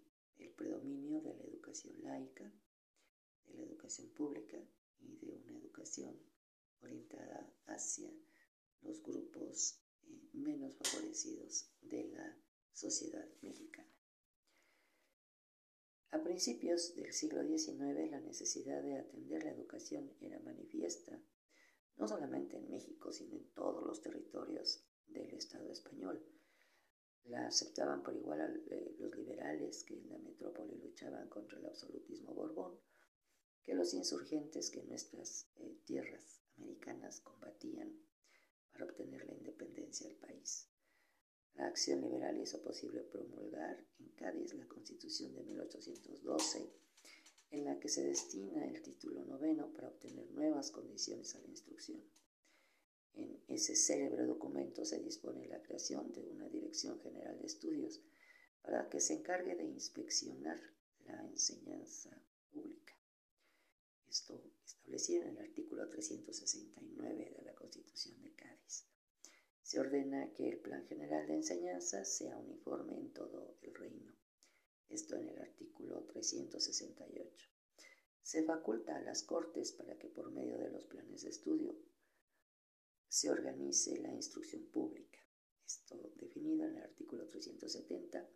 predominio 0.55 1.21
de 1.21 1.33
la 1.33 1.43
educación 1.43 1.93
laica, 2.03 2.51
de 3.45 3.53
la 3.55 3.63
educación 3.63 4.09
pública 4.09 4.57
y 4.99 5.17
de 5.17 5.33
una 5.33 5.57
educación 5.57 6.17
orientada 6.81 7.53
hacia 7.65 8.11
los 8.81 9.01
grupos 9.03 9.79
eh, 10.03 10.29
menos 10.33 10.75
favorecidos 10.75 11.69
de 11.81 12.03
la 12.05 12.37
sociedad 12.71 13.27
mexicana. 13.41 13.89
A 16.11 16.21
principios 16.21 16.95
del 16.95 17.11
siglo 17.11 17.41
XIX 17.43 18.11
la 18.11 18.19
necesidad 18.19 18.83
de 18.83 18.99
atender 18.99 19.43
la 19.43 19.51
educación 19.51 20.11
era 20.21 20.39
manifiesta, 20.39 21.19
no 21.97 22.07
solamente 22.07 22.57
en 22.57 22.69
México, 22.69 23.11
sino 23.11 23.35
en 23.35 23.49
todos 23.53 23.83
los 23.83 24.01
territorios 24.01 24.85
del 25.07 25.33
Estado 25.33 25.71
español. 25.71 26.23
La 27.25 27.47
aceptaban 27.47 28.03
por 28.03 28.15
igual 28.15 28.63
eh, 28.69 28.95
los 28.99 29.15
liberales 29.15 29.83
que 29.83 29.95
en 29.95 30.09
la 30.09 30.17
metrópoli 30.17 30.75
luchaban 30.75 31.29
contra 31.29 31.57
el 31.57 31.65
absolutismo 31.65 32.33
borbón, 32.33 32.79
que 33.63 33.73
los 33.73 33.93
insurgentes 33.93 34.69
que 34.69 34.81
en 34.81 34.89
nuestras 34.89 35.47
eh, 35.55 35.77
tierras 35.85 36.41
americanas 36.57 37.21
combatían 37.21 37.97
para 38.71 38.85
obtener 38.85 39.25
la 39.25 39.33
independencia 39.33 40.07
del 40.07 40.17
país. 40.17 40.67
La 41.55 41.67
acción 41.67 42.01
liberal 42.01 42.39
hizo 42.39 42.61
posible 42.61 43.01
promulgar 43.03 43.85
en 43.99 44.09
Cádiz 44.09 44.53
la 44.55 44.67
Constitución 44.67 45.33
de 45.33 45.43
1812, 45.43 46.73
en 47.51 47.65
la 47.65 47.79
que 47.79 47.89
se 47.89 48.03
destina 48.03 48.65
el 48.65 48.81
título 48.81 49.23
noveno 49.25 49.71
para 49.71 49.89
obtener 49.89 50.29
nuevas 50.31 50.71
condiciones 50.71 51.35
a 51.35 51.39
la 51.39 51.47
instrucción. 51.47 52.03
En 53.15 53.41
ese 53.47 53.75
célebre 53.75 54.25
documento 54.25 54.85
se 54.85 54.99
dispone 54.99 55.47
la 55.47 55.61
creación 55.61 56.11
de 56.13 56.21
una 56.21 56.49
Dirección 56.49 56.99
General 56.99 57.37
de 57.39 57.45
Estudios 57.45 58.01
para 58.61 58.89
que 58.89 58.99
se 58.99 59.13
encargue 59.13 59.55
de 59.55 59.65
inspeccionar 59.65 60.59
la 61.05 61.21
enseñanza 61.25 62.09
pública. 62.51 62.93
Esto 64.07 64.41
establecido 64.65 65.23
en 65.23 65.37
el 65.37 65.39
artículo 65.39 65.87
369 65.89 67.33
de 67.37 67.43
la 67.43 67.53
Constitución 67.55 68.21
de 68.21 68.33
Cádiz. 68.33 68.85
Se 69.61 69.79
ordena 69.79 70.33
que 70.33 70.49
el 70.49 70.59
Plan 70.59 70.85
General 70.87 71.25
de 71.27 71.35
Enseñanza 71.35 72.05
sea 72.05 72.37
uniforme 72.37 72.97
en 72.97 73.11
todo 73.11 73.57
el 73.61 73.73
reino. 73.73 74.13
Esto 74.89 75.15
en 75.15 75.29
el 75.29 75.39
artículo 75.39 76.03
368. 76.05 77.49
Se 78.21 78.43
faculta 78.43 78.95
a 78.95 79.01
las 79.01 79.23
Cortes 79.23 79.71
para 79.71 79.97
que 79.97 80.07
por 80.07 80.31
medio 80.31 80.57
de 80.57 80.69
los 80.69 80.85
planes 80.85 81.23
de 81.23 81.29
estudio 81.29 81.75
se 83.13 83.29
organice 83.29 83.95
la 83.99 84.11
instrucción 84.11 84.63
pública. 84.71 85.19
Esto 85.63 85.95
definido 86.15 86.65
en 86.65 86.77
el 86.77 86.81
artículo 86.81 87.27
370. 87.27 88.27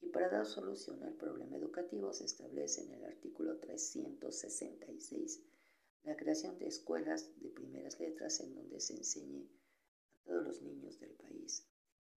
Y 0.00 0.08
para 0.08 0.30
dar 0.30 0.46
solución 0.46 1.02
al 1.02 1.12
problema 1.16 1.58
educativo 1.58 2.10
se 2.14 2.24
establece 2.24 2.80
en 2.80 2.92
el 2.92 3.04
artículo 3.04 3.58
366 3.58 5.42
la 6.04 6.16
creación 6.16 6.58
de 6.58 6.68
escuelas 6.68 7.38
de 7.42 7.50
primeras 7.50 8.00
letras 8.00 8.40
en 8.40 8.54
donde 8.54 8.80
se 8.80 8.94
enseñe 8.94 9.50
todos 10.24 10.44
los 10.44 10.62
niños 10.62 10.98
del 10.98 11.12
país 11.16 11.68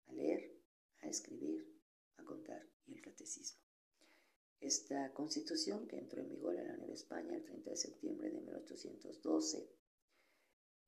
a 0.07 0.13
leer, 0.13 0.57
a 1.01 1.09
escribir, 1.09 1.69
a 2.17 2.25
contar 2.25 2.65
y 2.87 2.95
el 2.95 3.03
catecismo. 3.03 3.61
Esta 4.61 5.13
constitución, 5.13 5.89
que 5.89 5.99
entró 5.99 6.21
en 6.23 6.29
vigor 6.29 6.55
en 6.55 6.69
la 6.69 6.77
Nueva 6.77 6.95
España 6.95 7.35
el 7.35 7.45
30 7.45 7.71
de 7.71 7.77
septiembre 7.77 8.31
de 8.31 8.41
1812, 8.41 9.69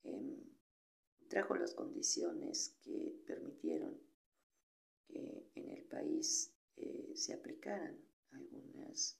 em, 0.04 0.54
trajo 1.28 1.54
las 1.54 1.74
condiciones 1.74 2.76
que 2.82 3.22
permitieron 3.26 4.00
que 5.06 5.50
en 5.54 5.70
el 5.70 5.84
país 5.84 6.54
eh, 6.76 7.12
se 7.14 7.34
aplicaran 7.34 7.98
algunos 8.30 9.18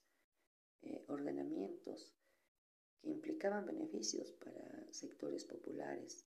eh, 0.81 1.03
ordenamientos 1.07 2.13
que 3.01 3.09
implicaban 3.09 3.65
beneficios 3.65 4.31
para 4.33 4.91
sectores 4.91 5.45
populares 5.45 6.25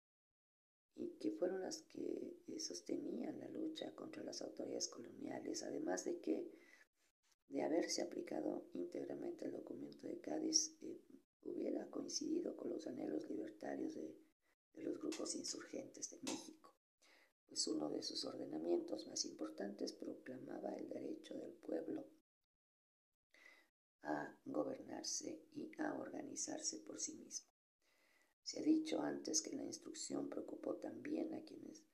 y 0.97 1.17
que 1.19 1.33
fueron 1.33 1.63
las 1.63 1.83
que 1.83 2.39
eh, 2.47 2.59
sostenían 2.59 3.39
la 3.39 3.49
lucha 3.49 3.95
contra 3.95 4.23
las 4.23 4.43
autoridades 4.43 4.89
coloniales, 4.89 5.63
además 5.63 6.05
de 6.05 6.21
que 6.21 6.51
de 7.49 7.63
haberse 7.63 8.03
aplicado 8.03 8.69
íntegramente 8.75 9.45
el 9.45 9.53
documento 9.53 10.07
de 10.07 10.21
Cádiz, 10.21 10.77
hubiera 11.43 11.89
coincidido 11.91 12.57
con 12.57 12.71
los 12.71 12.87
anhelos 12.87 13.29
libertarios 13.29 13.95
de, 13.95 14.15
de 14.75 14.83
los 14.83 14.99
grupos 14.99 15.35
insurgentes 15.35 16.11
de 16.11 16.19
México, 16.23 16.75
pues 17.49 17.67
uno 17.67 17.91
de 17.91 18.03
sus 18.03 18.25
ordenamientos 18.25 19.07
más 19.07 19.25
importantes 19.25 19.93
proclamaba 19.93 20.75
el 20.75 20.89
derecho 20.89 21.35
del 21.35 21.53
pueblo 21.55 22.07
a 24.03 24.39
gobernarse 24.45 25.45
y 25.53 25.73
a 25.81 25.95
organizarse 25.95 26.79
por 26.79 27.01
sí 27.01 27.15
mismo. 27.15 27.49
Se 28.43 28.61
ha 28.61 28.63
dicho 28.63 29.01
antes 29.01 29.43
que 29.43 29.55
la 29.55 29.65
instrucción 29.65 30.29
preocupó 30.29 30.77
también 30.77 31.35
a 31.35 31.45
quienes 31.45 31.85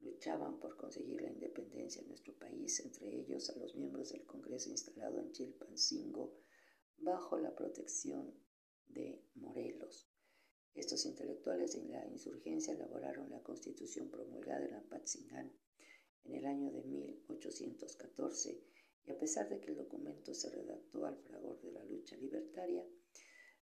luchaban 0.00 0.60
por 0.60 0.76
conseguir 0.76 1.20
la 1.22 1.30
independencia 1.30 2.02
en 2.02 2.08
nuestro 2.08 2.36
país, 2.38 2.78
entre 2.80 3.20
ellos 3.20 3.50
a 3.50 3.58
los 3.58 3.74
miembros 3.74 4.10
del 4.10 4.24
Congreso 4.26 4.70
instalado 4.70 5.18
en 5.18 5.32
Chilpancingo 5.32 6.38
bajo 6.98 7.38
la 7.38 7.54
protección 7.54 8.34
de 8.86 9.24
Morelos. 9.34 10.08
Estos 10.74 11.04
intelectuales 11.06 11.72
de 11.72 11.84
la 11.88 12.06
insurgencia 12.06 12.74
elaboraron 12.74 13.30
la 13.30 13.42
constitución 13.42 14.10
promulgada 14.10 14.66
en 14.66 14.74
Apatzingán 14.74 15.52
en 16.24 16.34
el 16.34 16.46
año 16.46 16.70
de 16.70 16.82
1814 16.82 18.62
y 19.06 19.10
a 19.10 19.18
pesar 19.18 19.48
de 19.48 19.60
que 19.60 19.70
el 19.70 19.76
documento 19.76 20.34
se 20.34 20.50
redactó 20.50 21.06
al 21.06 21.16
fragor 21.18 21.60
de 21.62 21.72
la 21.72 21.84
lucha 21.84 22.16
libertaria, 22.16 22.86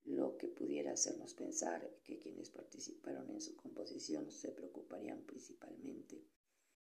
lo 0.05 0.37
que 0.37 0.49
pudiera 0.49 0.93
hacernos 0.93 1.35
pensar 1.35 1.99
que 2.05 2.19
quienes 2.19 2.51
participaron 2.51 3.31
en 3.31 3.41
su 3.41 3.57
composición 3.57 4.31
se 4.31 4.53
preocuparían 4.53 5.23
principalmente 5.25 6.25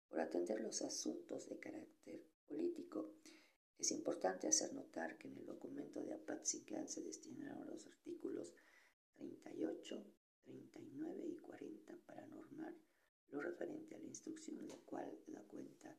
por 0.08 0.20
atender 0.20 0.60
los 0.60 0.82
asuntos 0.82 1.48
de 1.48 1.58
carácter 1.58 2.22
político. 2.46 3.14
Es 3.78 3.90
importante 3.90 4.46
hacer 4.46 4.72
notar 4.72 5.18
que 5.18 5.28
en 5.28 5.38
el 5.38 5.46
documento 5.46 6.02
de 6.02 6.14
Apatzingán 6.14 6.88
se 6.88 7.02
destinaron 7.02 7.66
los 7.66 7.86
artículos 7.86 8.52
38, 9.16 10.04
39 10.44 11.26
y 11.26 11.36
40 11.36 11.96
para 12.06 12.26
normar 12.26 12.74
lo 13.28 13.40
referente 13.40 13.94
a 13.94 13.98
la 13.98 14.06
instrucción, 14.06 14.66
lo 14.66 14.78
cual 14.84 15.18
da 15.26 15.42
cuenta 15.42 15.96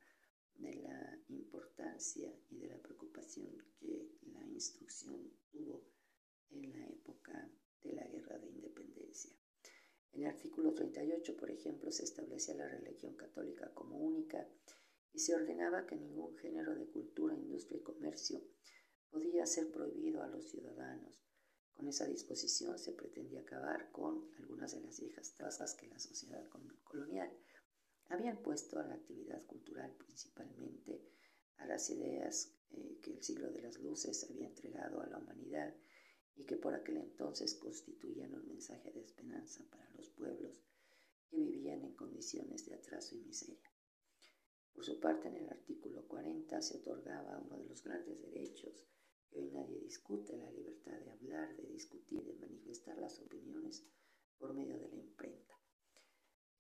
de 0.56 0.76
la 0.76 1.20
importancia 1.30 2.34
y 2.50 2.58
de 2.58 2.68
la 2.68 2.82
preocupación 2.82 3.58
que 3.78 4.18
la 4.22 4.46
instrucción 4.48 5.32
tuvo 5.52 5.84
en 6.52 6.72
la 6.72 6.88
época 6.88 7.52
de 7.84 7.94
la 7.94 8.08
Guerra 8.08 8.40
de 8.40 8.48
Independencia. 8.48 9.32
En 10.14 10.22
el 10.22 10.28
artículo 10.28 10.74
38, 10.74 11.36
por 11.36 11.52
ejemplo, 11.52 11.92
se 11.92 12.04
establecía 12.04 12.56
la 12.56 12.70
religión 12.70 13.16
católica 13.16 13.74
como 13.74 13.98
única 13.98 14.48
y 15.12 15.20
se 15.20 15.36
ordenaba 15.36 15.86
que 15.86 15.98
ningún 15.98 16.38
género 16.38 16.74
de 16.76 16.88
cultura, 16.88 17.36
industria 17.36 17.80
y 17.80 17.84
comercio 17.84 18.42
podía 19.10 19.46
ser 19.46 19.72
prohibido 19.72 20.24
a 20.24 20.28
los 20.28 20.50
ciudadanos. 20.50 21.25
Con 21.76 21.88
esa 21.90 22.08
disposición 22.08 22.80
se 22.80 22.94
pretendía 22.94 23.42
acabar 23.42 23.92
con 23.92 24.32
algunas 24.40 24.72
de 24.72 24.82
las 24.82 25.00
viejas 25.00 25.36
tasas 25.36 25.76
que 25.76 25.88
la 25.88 26.00
sociedad 26.00 26.44
colonial 26.84 27.30
había 28.08 28.42
puesto 28.42 28.80
a 28.80 28.84
la 28.84 28.96
actividad 28.96 29.46
cultural, 29.46 29.94
principalmente 29.98 31.02
a 31.58 31.66
las 31.66 31.90
ideas 31.90 32.54
eh, 32.72 33.00
que 33.02 33.12
el 33.12 33.24
siglo 33.24 33.52
de 33.52 33.62
las 33.62 33.78
luces 33.80 34.26
había 34.30 34.48
entregado 34.48 35.02
a 35.02 35.08
la 35.08 35.18
humanidad 35.18 35.76
y 36.36 36.46
que 36.46 36.56
por 36.56 36.74
aquel 36.74 36.98
entonces 36.98 37.56
constituían 37.56 38.34
un 38.34 38.48
mensaje 38.48 38.92
de 38.92 39.02
esperanza 39.02 39.66
para 39.70 39.90
los 39.92 40.10
pueblos 40.10 40.62
que 41.30 41.38
vivían 41.38 41.84
en 41.84 41.96
condiciones 41.96 42.66
de 42.66 42.76
atraso 42.76 43.16
y 43.16 43.20
miseria. 43.20 43.72
Por 44.74 44.86
su 44.86 45.00
parte, 45.00 45.30
en 45.30 45.38
el 45.38 45.50
artículo 45.50 46.08
40 46.08 46.62
se 46.62 46.78
otorgaba 46.78 47.40
uno 47.40 47.58
de 47.58 47.66
los 47.66 47.84
grandes 47.84 48.22
derechos 48.22 48.86
hoy 49.36 49.50
nadie 49.52 49.80
discute, 49.80 50.38
la 50.38 50.52
libertad 50.52 50.98
de 51.00 51.12
hablar, 51.12 51.56
de 51.56 51.68
discutir, 51.68 52.24
de 52.24 52.34
manifestar 52.34 52.98
las 52.98 53.20
opiniones 53.20 53.84
por 54.38 54.54
medio 54.54 54.78
de 54.78 54.88
la 54.90 54.96
imprenta. 54.96 55.56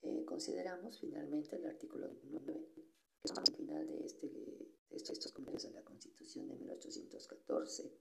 Eh, 0.01 0.23
consideramos 0.25 0.99
finalmente 0.99 1.55
el 1.55 1.65
artículo 1.65 2.09
9, 2.23 2.69
que 2.73 2.81
es 3.23 3.31
el 3.31 3.55
final 3.55 3.87
de, 3.87 4.05
este, 4.05 4.27
de 4.27 4.95
estos 4.95 5.31
convenios 5.31 5.63
de 5.63 5.71
la 5.71 5.83
Constitución 5.83 6.47
de 6.47 6.55
1814, 6.55 7.91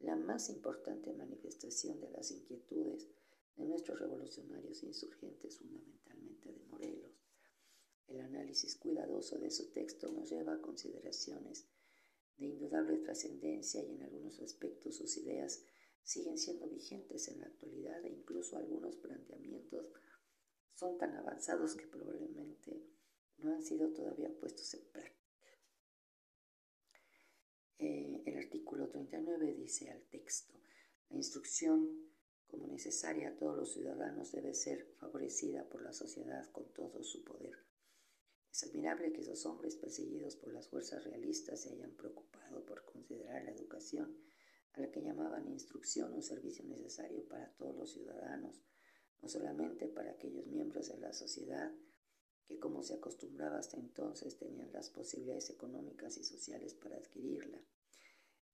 la 0.00 0.16
más 0.16 0.48
importante 0.48 1.12
manifestación 1.12 2.00
de 2.00 2.10
las 2.10 2.30
inquietudes 2.30 3.08
de 3.56 3.64
nuestros 3.64 3.98
revolucionarios 4.00 4.82
insurgentes, 4.82 5.58
fundamentalmente 5.58 6.52
de 6.52 6.64
Morelos. 6.64 7.12
El 8.08 8.20
análisis 8.20 8.76
cuidadoso 8.76 9.38
de 9.38 9.50
su 9.50 9.70
texto 9.70 10.10
nos 10.10 10.30
lleva 10.30 10.54
a 10.54 10.60
consideraciones 10.60 11.66
de 12.42 12.48
indudable 12.48 12.98
trascendencia 12.98 13.82
y 13.82 13.92
en 13.92 14.02
algunos 14.02 14.40
aspectos 14.40 14.96
sus 14.96 15.16
ideas 15.18 15.64
siguen 16.02 16.36
siendo 16.36 16.68
vigentes 16.68 17.28
en 17.28 17.40
la 17.40 17.46
actualidad 17.46 18.04
e 18.04 18.10
incluso 18.10 18.56
algunos 18.56 18.96
planteamientos 18.96 19.92
son 20.74 20.98
tan 20.98 21.14
avanzados 21.16 21.76
que 21.76 21.86
probablemente 21.86 22.84
no 23.38 23.52
han 23.52 23.62
sido 23.62 23.92
todavía 23.92 24.34
puestos 24.40 24.74
en 24.74 24.84
práctica. 24.90 25.12
Eh, 27.78 28.22
el 28.26 28.36
artículo 28.38 28.88
39 28.88 29.54
dice 29.54 29.90
al 29.90 30.02
texto, 30.08 30.54
la 31.10 31.16
instrucción 31.16 32.12
como 32.46 32.66
necesaria 32.66 33.30
a 33.30 33.36
todos 33.36 33.56
los 33.56 33.72
ciudadanos 33.72 34.32
debe 34.32 34.54
ser 34.54 34.86
favorecida 34.98 35.68
por 35.68 35.82
la 35.82 35.92
sociedad 35.92 36.50
con 36.50 36.72
todo 36.72 37.02
su 37.02 37.24
poder. 37.24 37.71
Es 38.52 38.64
admirable 38.64 39.14
que 39.14 39.22
esos 39.22 39.46
hombres 39.46 39.76
perseguidos 39.76 40.36
por 40.36 40.52
las 40.52 40.68
fuerzas 40.68 41.02
realistas 41.04 41.62
se 41.62 41.70
hayan 41.70 41.92
preocupado 41.92 42.66
por 42.66 42.84
considerar 42.84 43.42
la 43.44 43.52
educación 43.52 44.14
a 44.74 44.80
la 44.80 44.90
que 44.90 45.00
llamaban 45.00 45.48
instrucción 45.48 46.12
un 46.12 46.22
servicio 46.22 46.62
necesario 46.66 47.26
para 47.26 47.50
todos 47.52 47.74
los 47.74 47.90
ciudadanos, 47.92 48.60
no 49.22 49.28
solamente 49.28 49.88
para 49.88 50.10
aquellos 50.10 50.46
miembros 50.46 50.88
de 50.88 50.98
la 50.98 51.14
sociedad 51.14 51.72
que 52.44 52.58
como 52.58 52.82
se 52.82 52.94
acostumbraba 52.94 53.58
hasta 53.58 53.78
entonces 53.78 54.36
tenían 54.36 54.70
las 54.72 54.90
posibilidades 54.90 55.48
económicas 55.48 56.18
y 56.18 56.24
sociales 56.24 56.74
para 56.74 56.96
adquirirla. 56.96 57.58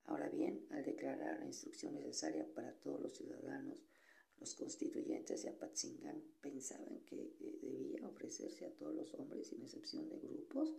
Ahora 0.04 0.28
bien, 0.28 0.64
al 0.70 0.84
declarar 0.84 1.40
la 1.40 1.46
instrucción 1.46 1.94
necesaria 1.94 2.46
para 2.54 2.72
todos 2.74 3.00
los 3.00 3.16
ciudadanos, 3.16 3.82
los 4.40 4.54
constituyentes 4.54 5.42
de 5.42 5.50
Apatzingán 5.50 6.22
pensaban 6.40 7.00
que 7.04 7.16
eh, 7.16 7.58
debía 7.60 8.06
ofrecerse 8.06 8.66
a 8.66 8.74
todos 8.76 8.94
los 8.94 9.14
hombres 9.14 9.48
sin 9.48 9.62
excepción 9.62 10.08
de 10.08 10.18
grupos, 10.18 10.74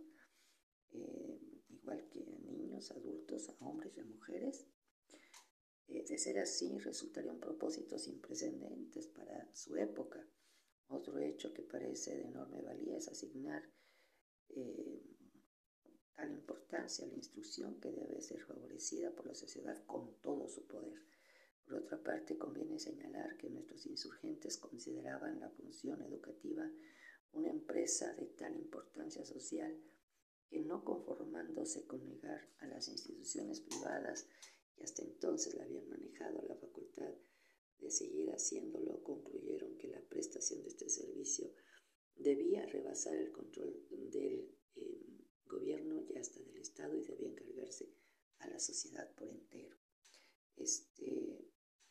eh, 0.92 1.40
igual 1.68 2.08
que 2.08 2.22
a 2.22 2.38
niños, 2.38 2.90
adultos, 2.90 3.50
a 3.50 3.64
hombres 3.64 3.96
y 3.96 4.00
a 4.00 4.04
mujeres. 4.04 4.66
Eh, 5.88 6.04
de 6.08 6.18
ser 6.18 6.38
así, 6.38 6.78
resultaría 6.78 7.32
un 7.32 7.40
propósito 7.40 7.98
sin 7.98 8.20
precedentes 8.20 9.08
para 9.08 9.54
su 9.54 9.76
época. 9.76 10.26
Otro 10.88 11.18
hecho 11.18 11.52
que 11.52 11.62
parece 11.62 12.16
de 12.16 12.24
enorme 12.28 12.62
valía 12.62 12.96
es 12.96 13.08
asignar 13.08 13.62
tal 16.16 16.32
importancia 16.32 17.04
a 17.04 17.08
la 17.08 17.14
instrucción 17.14 17.78
que 17.80 17.92
debe 17.92 18.20
ser 18.20 18.40
favorecida 18.42 19.14
por 19.14 19.26
la 19.26 19.34
sociedad 19.34 19.84
con 19.86 20.20
todo 20.20 20.48
su 20.48 20.66
poder. 20.66 21.00
Por 21.70 21.84
otra 21.84 22.02
parte, 22.02 22.36
conviene 22.36 22.80
señalar 22.80 23.36
que 23.36 23.48
nuestros 23.48 23.86
insurgentes 23.86 24.58
consideraban 24.58 25.38
la 25.38 25.50
función 25.50 26.02
educativa 26.02 26.68
una 27.30 27.48
empresa 27.48 28.12
de 28.14 28.26
tal 28.26 28.56
importancia 28.56 29.24
social 29.24 29.80
que 30.48 30.62
no 30.62 30.82
conformándose 30.82 31.86
con 31.86 32.04
negar 32.04 32.40
a 32.58 32.66
las 32.66 32.88
instituciones 32.88 33.60
privadas 33.60 34.26
que 34.74 34.82
hasta 34.82 35.04
entonces 35.04 35.54
la 35.54 35.62
habían 35.62 35.88
manejado 35.88 36.42
la 36.42 36.56
facultad 36.56 37.14
de 37.78 37.90
seguir 37.92 38.32
haciéndolo, 38.32 39.04
concluyeron 39.04 39.78
que 39.78 39.86
la 39.86 40.00
prestación 40.00 40.62
de 40.62 40.70
este 40.70 40.90
servicio 40.90 41.52
debía 42.16 42.66
rebasar 42.66 43.14
el 43.14 43.30
control 43.30 43.86
del 44.10 44.52
eh, 44.74 45.06
gobierno 45.46 46.02
y 46.02 46.18
hasta 46.18 46.40
del 46.40 46.56
Estado 46.56 46.96
y 46.96 47.04
debía 47.04 47.28
encargarse 47.28 47.94
a 48.40 48.48
la 48.48 48.58
sociedad 48.58 49.14
por 49.14 49.28
entero. 49.28 49.76
Este 50.56 51.50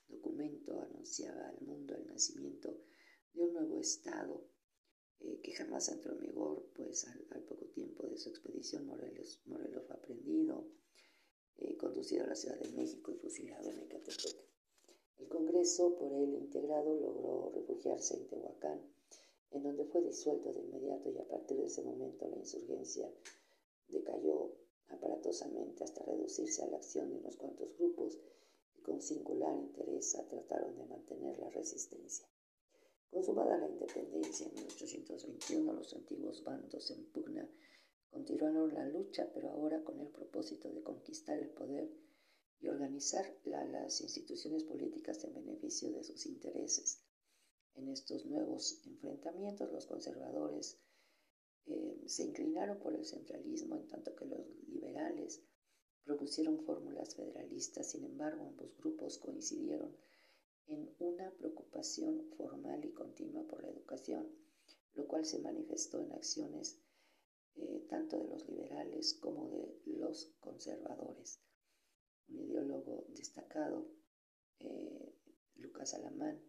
documento 0.09 0.79
anunciaba 0.81 1.49
al 1.49 1.61
mundo 1.61 1.95
el 1.95 2.07
nacimiento 2.07 2.75
de 3.33 3.43
un 3.43 3.53
nuevo 3.53 3.79
Estado 3.79 4.43
eh, 5.21 5.39
que 5.43 5.53
jamás 5.53 5.89
entró 5.89 6.13
en 6.13 6.19
vigor, 6.19 6.65
pues 6.75 7.05
al, 7.07 7.43
poco 7.43 7.65
tiempo 7.67 8.07
de 8.07 8.17
su 8.17 8.29
expedición 8.29 8.85
Morelos, 8.85 9.41
Morelos 9.45 9.85
fue 9.85 9.95
aprendido, 9.95 10.65
eh, 11.57 11.75
conducido 11.77 12.23
a 12.23 12.27
la 12.27 12.35
Ciudad 12.35 12.57
de 12.59 12.69
México 12.71 13.11
y 13.11 13.15
fusilado 13.15 13.69
en 13.69 13.79
Ecatepec. 13.79 14.45
El 15.17 15.27
Congreso, 15.27 15.95
por 15.97 16.13
él 16.13 16.35
integrado, 16.35 16.95
logró 16.95 17.51
refugiarse 17.53 18.15
en 18.15 18.27
Tehuacán, 18.27 18.81
en 19.51 19.63
donde 19.63 19.85
fue 19.85 20.01
disuelto 20.01 20.53
de 20.53 20.61
inmediato 20.61 21.09
y 21.09 21.17
a 21.17 21.27
partir 21.27 21.57
de 21.57 21.65
ese 21.65 21.81
momento 21.81 22.27
la 22.29 22.37
insurgencia 22.37 23.11
decayó 23.89 24.53
aparatosamente 24.87 25.83
hasta 25.83 26.03
reducirse 26.05 26.63
a 26.63 26.67
la 26.67 26.77
acción 26.77 27.09
de 27.09 27.17
unos 27.17 27.35
cuantos 27.35 27.75
grupos 27.77 28.17
que 28.79 28.91
con 28.91 29.01
singular 29.01 29.55
interés 29.57 30.17
trataron 30.29 30.77
de 30.77 30.85
mantener 30.85 31.37
la 31.39 31.49
resistencia. 31.49 32.27
Consumada 33.09 33.57
la 33.57 33.67
independencia 33.67 34.47
en 34.47 34.53
1821, 34.55 35.73
los 35.73 35.93
antiguos 35.93 36.43
bandos 36.43 36.91
en 36.91 37.05
pugna 37.11 37.49
continuaron 38.09 38.73
la 38.73 38.85
lucha, 38.87 39.29
pero 39.33 39.49
ahora 39.49 39.83
con 39.83 39.99
el 39.99 40.07
propósito 40.09 40.69
de 40.71 40.83
conquistar 40.83 41.37
el 41.39 41.49
poder 41.49 41.89
y 42.59 42.67
organizar 42.67 43.25
las 43.45 44.01
instituciones 44.01 44.63
políticas 44.63 45.23
en 45.23 45.33
beneficio 45.33 45.91
de 45.91 46.03
sus 46.03 46.25
intereses. 46.25 47.01
En 47.75 47.87
estos 47.89 48.25
nuevos 48.25 48.81
enfrentamientos, 48.85 49.71
los 49.71 49.85
conservadores 49.85 50.77
eh, 51.65 52.03
se 52.05 52.23
inclinaron 52.23 52.79
por 52.79 52.93
el 52.93 53.05
centralismo, 53.05 53.75
en 53.75 53.87
tanto 53.87 54.15
que 54.15 54.25
los 54.25 54.45
liberales 54.67 55.41
propusieron 56.03 56.59
fórmulas 56.59 57.15
federalistas. 57.15 57.91
Sin 57.91 58.03
embargo, 58.05 58.45
ambos 58.45 58.75
grupos 58.77 59.17
coincidieron 59.17 59.95
en 60.67 60.93
una 60.99 61.31
preocupación 61.31 62.29
formal 62.37 62.83
y 62.85 62.91
continua 62.91 63.43
por 63.47 63.63
la 63.63 63.69
educación, 63.69 64.27
lo 64.93 65.07
cual 65.07 65.25
se 65.25 65.39
manifestó 65.39 66.01
en 66.01 66.11
acciones 66.13 66.79
eh, 67.55 67.85
tanto 67.89 68.17
de 68.17 68.27
los 68.27 68.47
liberales 68.47 69.15
como 69.15 69.49
de 69.49 69.81
los 69.85 70.33
conservadores 70.39 71.39
un 72.29 72.39
ideólogo 72.39 73.05
destacado, 73.09 73.87
eh, 74.59 75.13
Lucas 75.55 75.93
Alamán, 75.93 76.39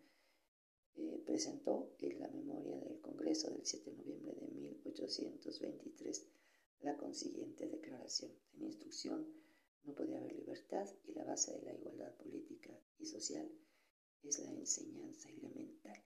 eh, 0.96 1.22
presentó 1.24 1.94
en 2.00 2.18
la 2.20 2.28
memoria 2.28 2.76
del 2.78 3.00
Congreso 3.00 3.50
del 3.50 3.64
7 3.64 3.90
de 3.90 3.96
noviembre 3.96 4.34
de 4.34 4.48
1823 4.48 6.26
la 6.82 6.96
consiguiente 6.96 7.68
declaración. 7.68 8.32
En 8.54 8.64
instrucción 8.64 9.26
no 9.84 9.94
puede 9.94 10.16
haber 10.16 10.32
libertad 10.34 10.88
y 11.06 11.12
la 11.12 11.24
base 11.24 11.52
de 11.52 11.62
la 11.62 11.74
igualdad 11.74 12.14
política 12.16 12.78
y 12.98 13.06
social 13.06 13.50
es 14.22 14.38
la 14.38 14.52
enseñanza 14.52 15.28
elemental. 15.30 16.02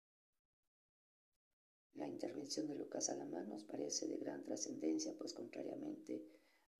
La 1.95 2.09
intervención 2.09 2.67
de 2.67 2.75
Lucas 2.75 3.09
Alamán 3.09 3.51
parece 3.69 4.09
de 4.09 4.19
gran 4.19 4.45
trascendencia, 4.45 5.17
pues 5.17 5.33
contrariamente 5.33 6.27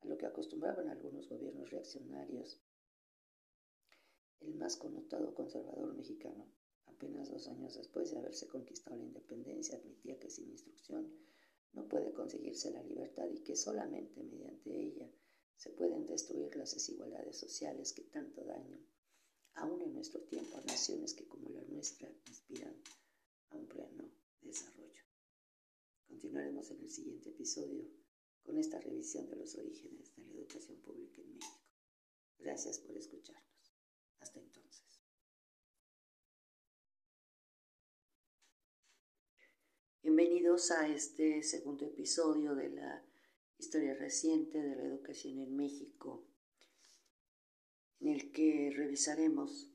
a 0.01 0.07
lo 0.07 0.19
que 0.19 0.27
acostumbraban 0.27 0.89
algunos 0.89 1.29
gobiernos 1.29 1.71
reaccionarios 1.71 2.61
el 4.41 4.55
más 4.57 4.77
connotado 4.77 5.35
conservador 5.35 5.95
mexicano. 5.95 6.47
Apenas 6.87 7.31
dos 7.31 7.49
años 7.49 7.75
después 7.75 8.11
de 8.11 8.19
haberse 8.19 8.47
conquistado 8.49 8.97
la 8.97 9.05
independencia, 9.05 9.79
admitía 9.79 10.19
que 10.19 10.31
sin 10.31 10.51
instrucción 10.51 11.11
no 11.75 11.89
puede 11.89 12.13
conseguirse 12.13 12.71
la 12.71 12.83
libertad 12.83 13.29
y 13.31 13.43
que 13.43 13.57
solamente 13.57 14.23
mediante 14.23 14.71
ella 14.71 15.11
se 15.57 15.71
pueden 15.71 16.07
destruir 16.07 16.55
las 16.57 16.75
desigualdades 16.75 17.39
sociales 17.39 17.93
que 17.93 18.03
tanto 18.03 18.45
daño, 18.45 18.79
aún 19.55 19.83
en 19.83 19.95
nuestro 19.95 20.21
tiempo, 20.23 20.57
a 20.57 20.63
naciones 20.63 21.15
que 21.15 21.27
como 21.27 21.51
la 21.51 21.63
nuestra 21.63 22.09
inspiran 22.27 22.75
a 23.51 23.57
un 23.57 23.67
pleno 23.67 24.11
desarrollo. 24.41 25.03
Continuaremos 26.07 26.71
en 26.71 26.81
el 26.83 26.91
siguiente 26.91 27.31
episodio 27.31 27.89
con 28.43 28.59
esta 28.59 28.79
revisión 28.79 29.27
de 29.29 29.37
los 29.37 29.55
orígenes 29.57 30.15
de 30.15 30.25
la 30.25 30.35
educación 30.35 30.81
pública 30.81 31.23
en 31.23 31.35
México. 31.35 31.61
Gracias 32.39 32.79
por 32.79 32.97
escucharnos. 32.97 33.75
Hasta 34.21 34.39
entonces. 34.39 34.94
Bienvenidos 40.05 40.71
a 40.71 40.87
este 40.87 41.43
segundo 41.43 41.87
episodio 41.87 42.55
de 42.55 42.69
la 42.69 43.03
historia 43.57 43.95
reciente 43.95 44.61
de 44.61 44.77
la 44.77 44.85
educación 44.85 45.39
en 45.39 45.57
México, 45.57 46.27
en 48.01 48.09
el 48.09 48.31
que 48.31 48.71
revisaremos 48.77 49.73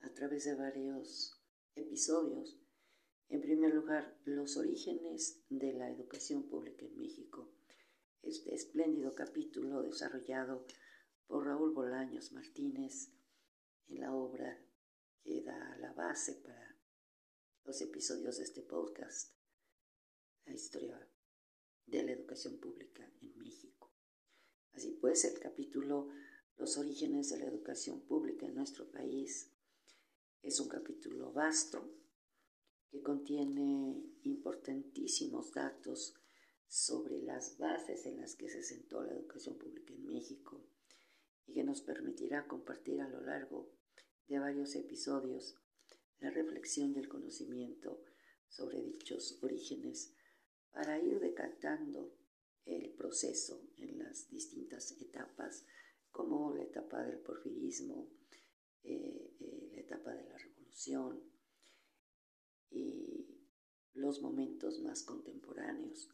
a 0.00 0.10
través 0.10 0.44
de 0.44 0.54
varios 0.54 1.42
episodios, 1.76 2.60
en 3.30 3.40
primer 3.40 3.72
lugar, 3.72 4.18
los 4.26 4.58
orígenes 4.58 5.40
de 5.48 5.72
la 5.72 5.88
educación 5.90 6.42
pública 6.42 6.84
en 6.84 6.98
México. 6.98 7.50
Este 8.22 8.54
espléndido 8.54 9.14
capítulo 9.14 9.82
desarrollado 9.82 10.66
por 11.26 11.46
Raúl 11.46 11.72
Bolaños 11.72 12.32
Martínez 12.32 13.08
en 13.88 13.98
la 13.98 14.14
obra 14.14 14.62
que 15.24 15.42
da 15.42 15.78
la 15.78 15.94
base 15.94 16.34
para 16.34 16.75
los 17.66 17.80
episodios 17.80 18.36
de 18.36 18.44
este 18.44 18.62
podcast, 18.62 19.32
la 20.44 20.54
historia 20.54 21.04
de 21.86 22.04
la 22.04 22.12
educación 22.12 22.60
pública 22.60 23.10
en 23.20 23.36
México. 23.38 23.92
Así 24.72 24.92
pues, 25.00 25.24
el 25.24 25.40
capítulo 25.40 26.08
Los 26.58 26.78
orígenes 26.78 27.30
de 27.30 27.38
la 27.38 27.46
educación 27.46 28.02
pública 28.02 28.46
en 28.46 28.54
nuestro 28.54 28.88
país 28.88 29.50
es 30.42 30.60
un 30.60 30.68
capítulo 30.68 31.32
vasto 31.32 31.92
que 32.88 33.02
contiene 33.02 34.14
importantísimos 34.22 35.52
datos 35.52 36.14
sobre 36.68 37.20
las 37.20 37.58
bases 37.58 38.06
en 38.06 38.20
las 38.20 38.36
que 38.36 38.48
se 38.48 38.62
sentó 38.62 39.02
la 39.02 39.12
educación 39.12 39.58
pública 39.58 39.92
en 39.92 40.06
México 40.06 40.64
y 41.46 41.54
que 41.54 41.64
nos 41.64 41.82
permitirá 41.82 42.46
compartir 42.46 43.00
a 43.00 43.08
lo 43.08 43.20
largo 43.22 43.72
de 44.28 44.38
varios 44.38 44.76
episodios 44.76 45.56
la 46.20 46.30
reflexión 46.30 46.94
y 46.94 46.98
el 46.98 47.08
conocimiento 47.08 48.02
sobre 48.48 48.82
dichos 48.82 49.38
orígenes 49.42 50.14
para 50.72 50.98
ir 50.98 51.20
decantando 51.20 52.12
el 52.64 52.90
proceso 52.94 53.62
en 53.78 53.98
las 53.98 54.28
distintas 54.30 54.92
etapas, 55.00 55.64
como 56.10 56.54
la 56.54 56.64
etapa 56.64 57.02
del 57.04 57.18
porfirismo, 57.20 58.10
eh, 58.82 59.34
eh, 59.40 59.70
la 59.72 59.80
etapa 59.80 60.12
de 60.14 60.24
la 60.24 60.38
revolución 60.38 61.22
y 62.70 63.26
los 63.94 64.20
momentos 64.20 64.80
más 64.80 65.02
contemporáneos 65.02 66.10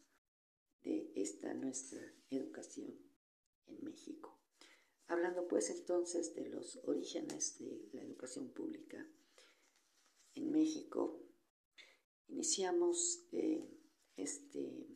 de 0.83 1.11
esta 1.15 1.53
nuestra 1.53 2.01
educación 2.29 2.97
en 3.67 3.83
México. 3.83 4.39
Hablando 5.07 5.47
pues 5.47 5.69
entonces 5.69 6.33
de 6.35 6.49
los 6.49 6.77
orígenes 6.85 7.57
de 7.59 7.89
la 7.93 8.01
educación 8.01 8.49
pública 8.49 9.05
en 10.35 10.51
México, 10.51 11.21
iniciamos 12.27 13.25
eh, 13.31 13.69
este 14.15 14.87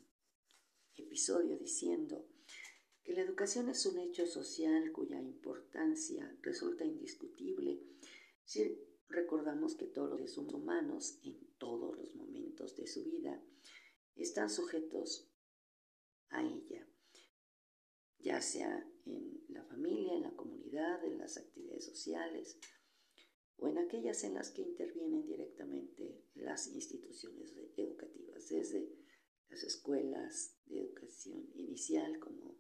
episodio 0.96 1.58
diciendo 1.58 2.28
que 3.04 3.14
la 3.14 3.22
educación 3.22 3.70
es 3.70 3.86
un 3.86 4.00
hecho 4.00 4.26
social 4.26 4.92
cuya 4.92 5.22
importancia 5.22 6.38
resulta 6.42 6.86
indiscutible. 6.86 7.82
Si 8.44 8.78
recordamos 9.08 9.76
que 9.76 9.86
todos 9.86 10.20
los 10.20 10.32
seres 10.32 10.54
humanos 10.54 11.20
en 11.24 11.40
todos 11.58 11.98
los 11.98 12.14
momentos 12.16 12.76
de 12.76 12.88
su 12.88 13.04
vida 13.06 13.42
están 14.16 14.50
sujetos 14.50 15.32
a 16.30 16.44
ella, 16.44 16.86
ya 18.20 18.42
sea 18.42 18.86
en 19.06 19.46
la 19.48 19.64
familia, 19.64 20.14
en 20.14 20.24
la 20.24 20.36
comunidad, 20.36 21.06
en 21.06 21.18
las 21.18 21.38
actividades 21.38 21.86
sociales 21.86 22.60
o 23.58 23.68
en 23.68 23.78
aquellas 23.78 24.24
en 24.24 24.36
las 24.36 24.52
que 24.52 24.62
intervienen 24.62 25.26
directamente 25.26 26.24
las 26.36 26.68
instituciones 26.68 27.56
educativas, 27.76 28.50
desde 28.50 28.90
las 29.50 29.64
escuelas 29.64 30.56
de 30.66 30.82
educación 30.82 31.50
inicial 31.56 32.20
como 32.20 32.58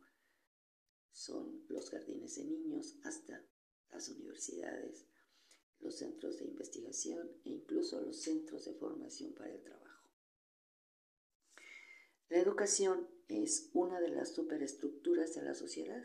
son 1.11 1.65
los 1.69 1.89
jardines 1.89 2.35
de 2.35 2.45
niños 2.45 2.95
hasta 3.03 3.43
las 3.91 4.09
universidades, 4.09 5.05
los 5.79 5.95
centros 5.95 6.37
de 6.39 6.45
investigación 6.45 7.31
e 7.43 7.49
incluso 7.49 8.01
los 8.01 8.17
centros 8.21 8.65
de 8.65 8.73
formación 8.73 9.33
para 9.33 9.53
el 9.53 9.61
trabajo. 9.61 10.09
La 12.29 12.39
educación 12.39 13.07
es 13.27 13.69
una 13.73 13.99
de 13.99 14.09
las 14.09 14.33
superestructuras 14.33 15.33
de 15.35 15.43
la 15.43 15.55
sociedad 15.55 16.03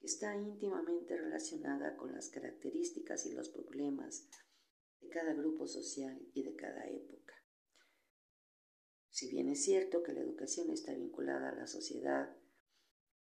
está 0.00 0.36
íntimamente 0.36 1.16
relacionada 1.16 1.96
con 1.96 2.12
las 2.12 2.28
características 2.28 3.26
y 3.26 3.32
los 3.32 3.48
problemas 3.48 4.28
de 5.00 5.08
cada 5.08 5.34
grupo 5.34 5.66
social 5.66 6.20
y 6.34 6.42
de 6.42 6.54
cada 6.54 6.86
época. 6.88 7.34
Si 9.10 9.30
bien 9.30 9.48
es 9.48 9.64
cierto 9.64 10.02
que 10.02 10.12
la 10.12 10.20
educación 10.20 10.70
está 10.70 10.92
vinculada 10.92 11.48
a 11.48 11.54
la 11.54 11.66
sociedad 11.66 12.36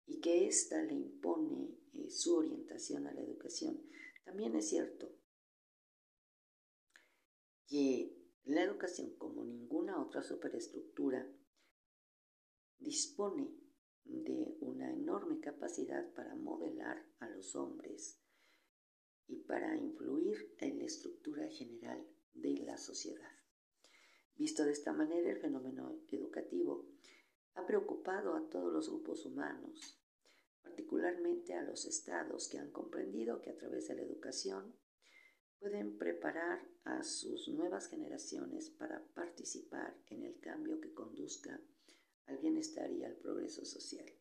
y 0.06 0.20
que 0.20 0.46
ésta 0.46 0.82
le 0.82 0.94
impone 0.94 1.78
eh, 1.92 2.10
su 2.10 2.36
orientación 2.36 3.06
a 3.06 3.14
la 3.14 3.20
educación, 3.20 3.80
también 4.24 4.56
es 4.56 4.68
cierto 4.68 5.14
que 7.66 8.16
la 8.44 8.62
educación, 8.62 9.16
como 9.16 9.44
ninguna 9.44 10.00
otra 10.02 10.22
superestructura, 10.22 11.26
dispone 12.78 13.63
de 14.04 14.56
una 14.60 14.92
enorme 14.92 15.40
capacidad 15.40 16.12
para 16.14 16.34
modelar 16.34 17.04
a 17.20 17.28
los 17.28 17.54
hombres 17.56 18.20
y 19.26 19.36
para 19.36 19.76
influir 19.76 20.54
en 20.58 20.78
la 20.78 20.84
estructura 20.84 21.48
general 21.48 22.06
de 22.34 22.58
la 22.64 22.76
sociedad. 22.76 23.32
Visto 24.36 24.64
de 24.64 24.72
esta 24.72 24.92
manera, 24.92 25.30
el 25.30 25.38
fenómeno 25.38 26.00
educativo 26.10 26.86
ha 27.54 27.64
preocupado 27.66 28.34
a 28.34 28.48
todos 28.48 28.72
los 28.72 28.88
grupos 28.88 29.24
humanos, 29.24 30.00
particularmente 30.62 31.54
a 31.54 31.62
los 31.62 31.84
estados 31.84 32.48
que 32.48 32.58
han 32.58 32.72
comprendido 32.72 33.40
que 33.40 33.50
a 33.50 33.56
través 33.56 33.88
de 33.88 33.94
la 33.94 34.02
educación 34.02 34.74
pueden 35.60 35.96
preparar 35.96 36.68
a 36.84 37.02
sus 37.02 37.48
nuevas 37.48 37.88
generaciones 37.88 38.70
para 38.70 39.02
participar 39.14 39.96
en 40.08 40.24
el 40.24 40.38
cambio 40.40 40.80
que 40.80 40.92
conduzca 40.92 41.60
al 42.26 42.38
bienestar 42.38 42.90
y 42.90 43.04
al 43.04 43.16
progreso 43.16 43.64
social. 43.64 44.12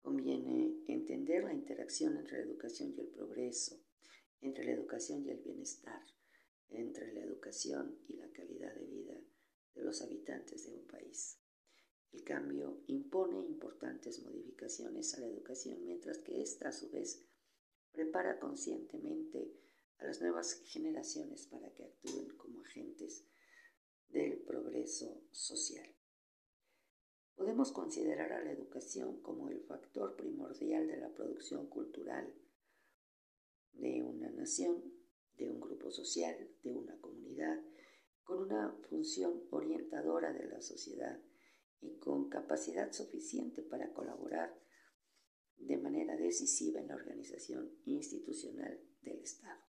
Conviene 0.00 0.84
entender 0.86 1.44
la 1.44 1.52
interacción 1.52 2.16
entre 2.16 2.38
la 2.38 2.44
educación 2.44 2.94
y 2.96 3.00
el 3.00 3.08
progreso, 3.08 3.80
entre 4.40 4.64
la 4.64 4.72
educación 4.72 5.24
y 5.24 5.30
el 5.30 5.38
bienestar, 5.38 6.02
entre 6.70 7.12
la 7.12 7.20
educación 7.20 7.98
y 8.06 8.14
la 8.14 8.30
calidad 8.30 8.74
de 8.74 8.86
vida 8.86 9.20
de 9.74 9.82
los 9.82 10.00
habitantes 10.02 10.66
de 10.66 10.74
un 10.74 10.86
país. 10.86 11.38
El 12.12 12.24
cambio 12.24 12.82
impone 12.86 13.38
importantes 13.46 14.22
modificaciones 14.22 15.14
a 15.14 15.20
la 15.20 15.26
educación, 15.26 15.84
mientras 15.84 16.18
que 16.18 16.40
ésta 16.40 16.68
a 16.68 16.72
su 16.72 16.90
vez 16.90 17.24
prepara 17.92 18.38
conscientemente 18.38 19.52
a 19.98 20.06
las 20.06 20.20
nuevas 20.20 20.62
generaciones 20.64 21.46
para 21.46 21.72
que 21.74 21.84
actúen 21.84 22.30
como 22.36 22.62
agentes 22.62 23.24
del 24.08 24.38
progreso 24.38 25.22
social. 25.30 25.88
Podemos 27.34 27.70
considerar 27.72 28.32
a 28.32 28.42
la 28.42 28.50
educación 28.50 29.20
como 29.22 29.48
el 29.48 29.60
factor 29.60 30.16
primordial 30.16 30.88
de 30.88 30.96
la 30.96 31.14
producción 31.14 31.68
cultural 31.68 32.34
de 33.74 34.02
una 34.02 34.30
nación, 34.30 34.82
de 35.36 35.48
un 35.48 35.60
grupo 35.60 35.90
social, 35.90 36.36
de 36.62 36.72
una 36.72 37.00
comunidad, 37.00 37.62
con 38.24 38.42
una 38.42 38.76
función 38.88 39.44
orientadora 39.50 40.32
de 40.32 40.48
la 40.48 40.60
sociedad 40.60 41.22
y 41.80 41.96
con 41.98 42.28
capacidad 42.28 42.92
suficiente 42.92 43.62
para 43.62 43.92
colaborar 43.92 44.58
de 45.56 45.76
manera 45.76 46.16
decisiva 46.16 46.80
en 46.80 46.88
la 46.88 46.96
organización 46.96 47.70
institucional 47.84 48.80
del 49.02 49.20
Estado. 49.20 49.67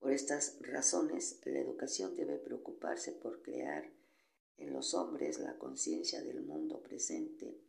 Por 0.00 0.12
estas 0.12 0.58
razones, 0.62 1.40
la 1.44 1.60
educación 1.60 2.16
debe 2.16 2.38
preocuparse 2.38 3.12
por 3.12 3.42
crear 3.42 3.92
en 4.56 4.72
los 4.72 4.94
hombres 4.94 5.38
la 5.38 5.58
conciencia 5.58 6.22
del 6.24 6.42
mundo 6.42 6.82
presente 6.82 7.60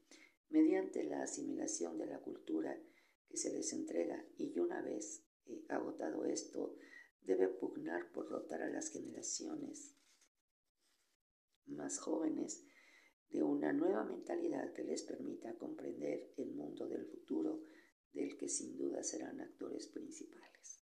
mediante 0.49 1.03
la 1.03 1.23
asimilación 1.23 1.97
de 1.97 2.05
la 2.05 2.19
cultura 2.19 2.81
que 3.27 3.37
se 3.37 3.51
les 3.53 3.73
entrega 3.73 4.25
y 4.37 4.57
una 4.59 4.81
vez 4.81 5.25
eh, 5.45 5.65
agotado 5.69 6.25
esto, 6.25 6.75
debe 7.21 7.47
pugnar 7.47 8.11
por 8.11 8.29
dotar 8.29 8.61
a 8.61 8.69
las 8.69 8.89
generaciones 8.89 9.95
más 11.65 11.99
jóvenes 11.99 12.65
de 13.29 13.43
una 13.43 13.71
nueva 13.71 14.03
mentalidad 14.03 14.73
que 14.73 14.83
les 14.83 15.03
permita 15.03 15.57
comprender 15.57 16.33
el 16.37 16.51
mundo 16.51 16.87
del 16.87 17.05
futuro 17.05 17.63
del 18.13 18.37
que 18.37 18.49
sin 18.49 18.77
duda 18.77 19.03
serán 19.03 19.39
actores 19.39 19.87
principales. 19.87 20.80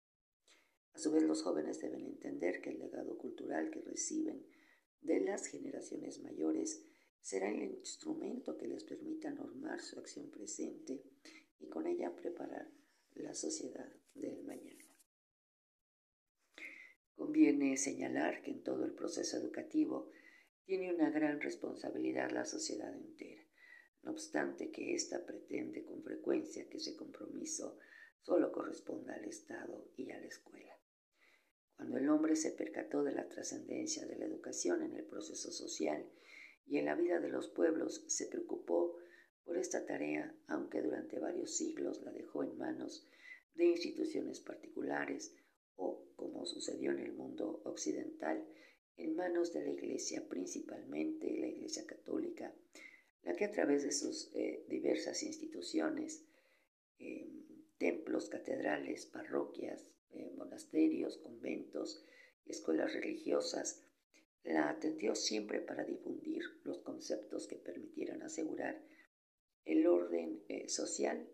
A 0.94 0.98
su 0.98 1.10
vez, 1.10 1.22
los 1.22 1.42
jóvenes 1.42 1.80
deben 1.80 2.04
entender 2.04 2.60
que 2.60 2.70
el 2.70 2.78
legado 2.78 3.16
cultural 3.16 3.70
que 3.70 3.80
reciben 3.80 4.46
de 5.00 5.20
las 5.20 5.46
generaciones 5.46 6.22
mayores 6.22 6.84
será 7.20 7.50
el 7.50 7.62
instrumento 7.62 8.56
que 8.58 8.66
les 8.66 8.84
permita 8.84 9.30
normar 9.30 9.80
su 9.80 9.98
acción 9.98 10.30
presente 10.30 11.02
y 11.60 11.68
con 11.68 11.86
ella 11.86 12.14
preparar 12.14 12.68
la 13.14 13.34
sociedad 13.34 13.90
del 14.14 14.42
mañana. 14.44 14.84
Conviene 17.14 17.76
señalar 17.76 18.42
que 18.42 18.50
en 18.50 18.62
todo 18.62 18.84
el 18.84 18.92
proceso 18.92 19.36
educativo 19.36 20.10
tiene 20.64 20.92
una 20.92 21.10
gran 21.10 21.40
responsabilidad 21.40 22.30
la 22.30 22.44
sociedad 22.44 22.94
entera, 22.94 23.42
no 24.02 24.10
obstante 24.10 24.70
que 24.70 24.94
ésta 24.94 25.24
pretende 25.24 25.84
con 25.84 26.02
frecuencia 26.02 26.68
que 26.68 26.78
ese 26.78 26.96
compromiso 26.96 27.78
solo 28.20 28.50
corresponda 28.50 29.14
al 29.14 29.24
Estado 29.24 29.88
y 29.96 30.10
a 30.10 30.18
la 30.18 30.26
escuela. 30.26 30.81
Cuando 31.76 31.98
el 31.98 32.08
hombre 32.08 32.36
se 32.36 32.52
percató 32.52 33.02
de 33.02 33.12
la 33.12 33.28
trascendencia 33.28 34.06
de 34.06 34.16
la 34.16 34.26
educación 34.26 34.82
en 34.82 34.94
el 34.94 35.04
proceso 35.04 35.50
social 35.50 36.06
y 36.66 36.78
en 36.78 36.84
la 36.84 36.94
vida 36.94 37.20
de 37.20 37.28
los 37.28 37.48
pueblos, 37.48 38.04
se 38.06 38.26
preocupó 38.26 38.96
por 39.44 39.58
esta 39.58 39.84
tarea, 39.84 40.34
aunque 40.46 40.80
durante 40.82 41.18
varios 41.18 41.56
siglos 41.56 42.02
la 42.02 42.12
dejó 42.12 42.44
en 42.44 42.56
manos 42.56 43.08
de 43.54 43.66
instituciones 43.66 44.40
particulares 44.40 45.34
o, 45.76 46.06
como 46.16 46.46
sucedió 46.46 46.92
en 46.92 47.00
el 47.00 47.12
mundo 47.12 47.62
occidental, 47.64 48.46
en 48.96 49.16
manos 49.16 49.52
de 49.52 49.64
la 49.64 49.70
Iglesia, 49.70 50.28
principalmente 50.28 51.38
la 51.38 51.48
Iglesia 51.48 51.84
Católica, 51.86 52.54
la 53.22 53.34
que 53.34 53.44
a 53.44 53.50
través 53.50 53.82
de 53.82 53.92
sus 53.92 54.30
eh, 54.34 54.64
diversas 54.68 55.22
instituciones, 55.22 56.24
eh, 56.98 57.28
templos, 57.78 58.28
catedrales, 58.28 59.06
parroquias, 59.06 59.90
eh, 60.14 60.32
monasterios, 60.36 61.18
conventos, 61.18 62.04
escuelas 62.46 62.92
religiosas, 62.92 63.84
la 64.44 64.70
atendió 64.70 65.14
siempre 65.14 65.60
para 65.60 65.84
difundir 65.84 66.42
los 66.64 66.78
conceptos 66.80 67.46
que 67.46 67.56
permitieran 67.56 68.22
asegurar 68.22 68.82
el 69.64 69.86
orden 69.86 70.42
eh, 70.48 70.68
social 70.68 71.28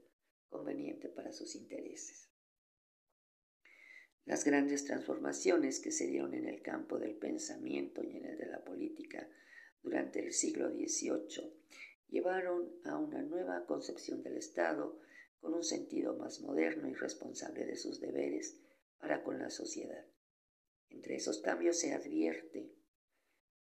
conveniente 0.49 1.09
para 1.09 1.33
sus 1.33 1.55
intereses. 1.55 2.29
Las 4.25 4.45
grandes 4.45 4.85
transformaciones 4.85 5.81
que 5.81 5.91
se 5.91 6.07
dieron 6.07 6.35
en 6.35 6.47
el 6.47 6.61
campo 6.61 6.99
del 6.99 7.17
pensamiento 7.17 8.05
y 8.05 8.17
en 8.17 8.27
el 8.27 8.37
de 8.37 8.47
la 8.47 8.63
política 8.63 9.27
durante 9.83 10.21
el 10.21 10.33
siglo 10.33 10.71
XVIII 10.71 11.51
llevaron 12.09 12.71
a 12.85 12.99
una 12.99 13.23
nueva 13.23 13.65
concepción 13.65 14.23
del 14.23 14.37
Estado 14.37 15.01
con 15.41 15.55
un 15.55 15.65
sentido 15.65 16.15
más 16.17 16.41
moderno 16.41 16.89
y 16.89 16.95
responsable 16.95 17.65
de 17.65 17.77
sus 17.77 18.01
deberes 18.01 18.61
para 18.99 19.23
con 19.23 19.39
la 19.39 19.51
sociedad. 19.51 20.05
Entre 20.91 21.17
esos 21.17 21.41
cambios 21.41 21.79
se 21.79 21.93
advierte 21.93 22.73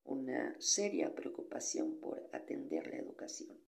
una 0.03 0.55
seria 0.59 1.13
preocupación 1.15 1.99
por 1.99 2.29
atender 2.31 2.87
la 2.87 2.97
educación, 2.97 3.59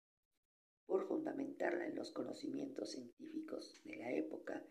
por 0.86 1.06
fundamentarla 1.08 1.86
en 1.86 1.96
los 1.96 2.12
conocimientos 2.12 2.92
científicos 2.92 3.80
de 3.84 3.96
la 3.96 4.12
época 4.12 4.64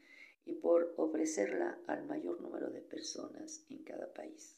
y 0.45 0.55
por 0.55 0.93
ofrecerla 0.97 1.79
al 1.87 2.05
mayor 2.05 2.39
número 2.41 2.69
de 2.69 2.81
personas 2.81 3.65
en 3.69 3.83
cada 3.83 4.13
país. 4.13 4.57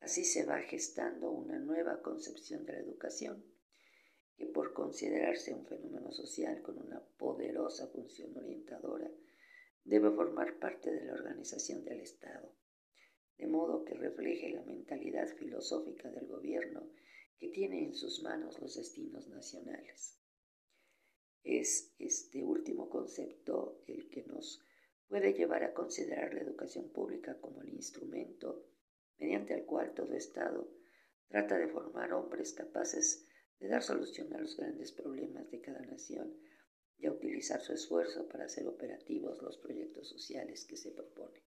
Así 0.00 0.24
se 0.24 0.44
va 0.44 0.60
gestando 0.60 1.30
una 1.30 1.58
nueva 1.58 2.02
concepción 2.02 2.66
de 2.66 2.72
la 2.74 2.80
educación, 2.80 3.44
que 4.36 4.46
por 4.46 4.74
considerarse 4.74 5.54
un 5.54 5.64
fenómeno 5.64 6.12
social 6.12 6.60
con 6.60 6.78
una 6.78 7.00
poderosa 7.00 7.86
función 7.86 8.36
orientadora, 8.36 9.10
debe 9.84 10.10
formar 10.10 10.58
parte 10.58 10.90
de 10.90 11.04
la 11.04 11.14
organización 11.14 11.84
del 11.84 12.00
Estado, 12.00 12.54
de 13.38 13.46
modo 13.46 13.84
que 13.84 13.94
refleje 13.94 14.50
la 14.50 14.62
mentalidad 14.62 15.28
filosófica 15.36 16.10
del 16.10 16.26
gobierno 16.26 16.88
que 17.38 17.48
tiene 17.48 17.84
en 17.84 17.94
sus 17.94 18.22
manos 18.22 18.60
los 18.60 18.76
destinos 18.76 19.28
nacionales. 19.28 20.18
Es 21.42 21.92
este 21.98 22.44
último 22.44 22.88
concepto 22.88 23.82
el 23.86 24.08
que 24.08 24.22
nos 24.22 24.64
puede 25.08 25.34
llevar 25.34 25.64
a 25.64 25.74
considerar 25.74 26.32
la 26.32 26.40
educación 26.40 26.90
pública 26.90 27.38
como 27.40 27.62
el 27.62 27.70
instrumento 27.70 28.64
mediante 29.18 29.54
el 29.54 29.64
cual 29.64 29.92
todo 29.92 30.14
Estado 30.14 30.70
trata 31.28 31.58
de 31.58 31.68
formar 31.68 32.12
hombres 32.12 32.52
capaces 32.52 33.26
de 33.58 33.68
dar 33.68 33.82
solución 33.82 34.32
a 34.34 34.38
los 34.38 34.56
grandes 34.56 34.92
problemas 34.92 35.50
de 35.50 35.60
cada 35.60 35.80
nación 35.80 36.32
y 37.02 37.08
a 37.08 37.12
utilizar 37.12 37.60
su 37.60 37.72
esfuerzo 37.72 38.28
para 38.28 38.44
hacer 38.44 38.66
operativos 38.68 39.42
los 39.42 39.58
proyectos 39.58 40.08
sociales 40.08 40.64
que 40.64 40.76
se 40.76 40.92
proponen. 40.92 41.42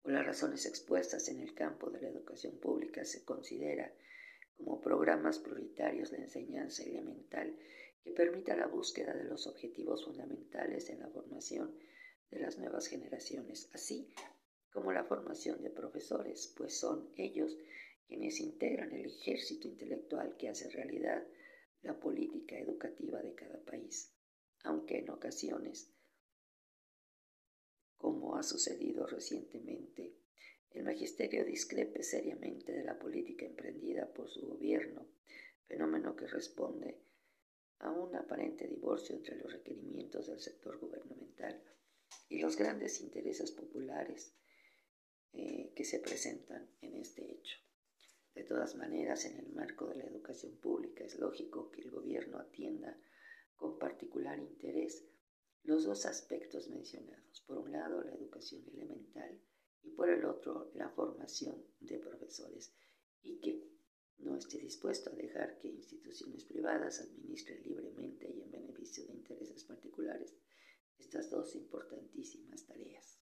Por 0.00 0.12
las 0.12 0.24
razones 0.24 0.64
expuestas 0.64 1.28
en 1.28 1.40
el 1.40 1.54
campo 1.54 1.90
de 1.90 2.00
la 2.00 2.08
educación 2.08 2.58
pública 2.58 3.04
se 3.04 3.22
considera 3.22 3.94
como 4.56 4.80
programas 4.80 5.38
prioritarios 5.38 6.10
la 6.10 6.18
enseñanza 6.18 6.84
elemental 6.84 7.54
que 8.02 8.12
permita 8.12 8.56
la 8.56 8.66
búsqueda 8.66 9.12
de 9.12 9.24
los 9.24 9.46
objetivos 9.46 10.06
fundamentales 10.06 10.88
en 10.88 11.00
la 11.00 11.10
formación 11.10 11.78
de 12.30 12.40
las 12.40 12.58
nuevas 12.58 12.86
generaciones, 12.86 13.68
así 13.74 14.08
como 14.72 14.90
la 14.90 15.04
formación 15.04 15.62
de 15.62 15.68
profesores, 15.68 16.54
pues 16.56 16.78
son 16.78 17.12
ellos 17.16 17.58
quienes 18.06 18.40
integran 18.40 18.92
el 18.92 19.04
ejército 19.04 19.68
intelectual 19.68 20.34
que 20.38 20.48
hace 20.48 20.70
realidad 20.70 21.22
la 21.82 21.98
política 21.98 22.58
educativa 22.58 23.20
de 23.22 23.34
cada 23.34 23.62
país, 23.64 24.14
aunque 24.64 24.98
en 24.98 25.10
ocasiones, 25.10 25.92
como 27.96 28.36
ha 28.36 28.42
sucedido 28.42 29.06
recientemente, 29.06 30.16
el 30.70 30.84
magisterio 30.84 31.44
discrepe 31.44 32.02
seriamente 32.02 32.72
de 32.72 32.84
la 32.84 32.98
política 32.98 33.44
emprendida 33.44 34.12
por 34.12 34.28
su 34.28 34.46
gobierno, 34.46 35.08
fenómeno 35.66 36.14
que 36.14 36.26
responde 36.26 37.00
a 37.78 37.90
un 37.90 38.14
aparente 38.14 38.68
divorcio 38.68 39.16
entre 39.16 39.36
los 39.36 39.52
requerimientos 39.52 40.26
del 40.26 40.40
sector 40.40 40.78
gubernamental 40.78 41.62
y 42.28 42.40
los 42.40 42.56
grandes 42.56 43.00
intereses 43.00 43.50
populares 43.50 44.34
eh, 45.32 45.72
que 45.74 45.84
se 45.84 45.98
presentan 45.98 46.70
en 46.82 46.96
este 46.96 47.32
hecho. 47.32 47.58
De 48.34 48.44
todas 48.44 48.76
maneras, 48.76 49.24
en 49.24 49.38
el 49.38 49.52
marco 49.52 49.86
de 49.86 49.96
la 49.96 50.04
educación 50.04 50.56
pública 50.56 51.04
es 51.04 51.18
lógico 51.18 51.70
que 51.70 51.82
el 51.82 51.90
gobierno 51.90 52.38
atienda 52.38 52.96
con 53.56 53.78
particular 53.78 54.38
interés 54.38 55.04
los 55.64 55.84
dos 55.84 56.06
aspectos 56.06 56.68
mencionados. 56.68 57.42
Por 57.46 57.58
un 57.58 57.72
lado, 57.72 58.02
la 58.02 58.14
educación 58.14 58.62
elemental 58.72 59.38
y 59.82 59.90
por 59.90 60.08
el 60.08 60.24
otro, 60.24 60.70
la 60.74 60.88
formación 60.90 61.64
de 61.80 61.98
profesores 61.98 62.72
y 63.22 63.40
que 63.40 63.68
no 64.18 64.36
esté 64.36 64.58
dispuesto 64.58 65.10
a 65.10 65.14
dejar 65.14 65.58
que 65.58 65.68
instituciones 65.68 66.44
privadas 66.44 67.00
administren 67.00 67.62
libremente 67.62 68.30
y 68.30 68.42
en 68.42 68.50
beneficio 68.50 69.06
de 69.06 69.14
intereses 69.14 69.64
particulares 69.64 70.34
estas 70.98 71.30
dos 71.30 71.54
importantísimas 71.56 72.64
tareas. 72.66 73.19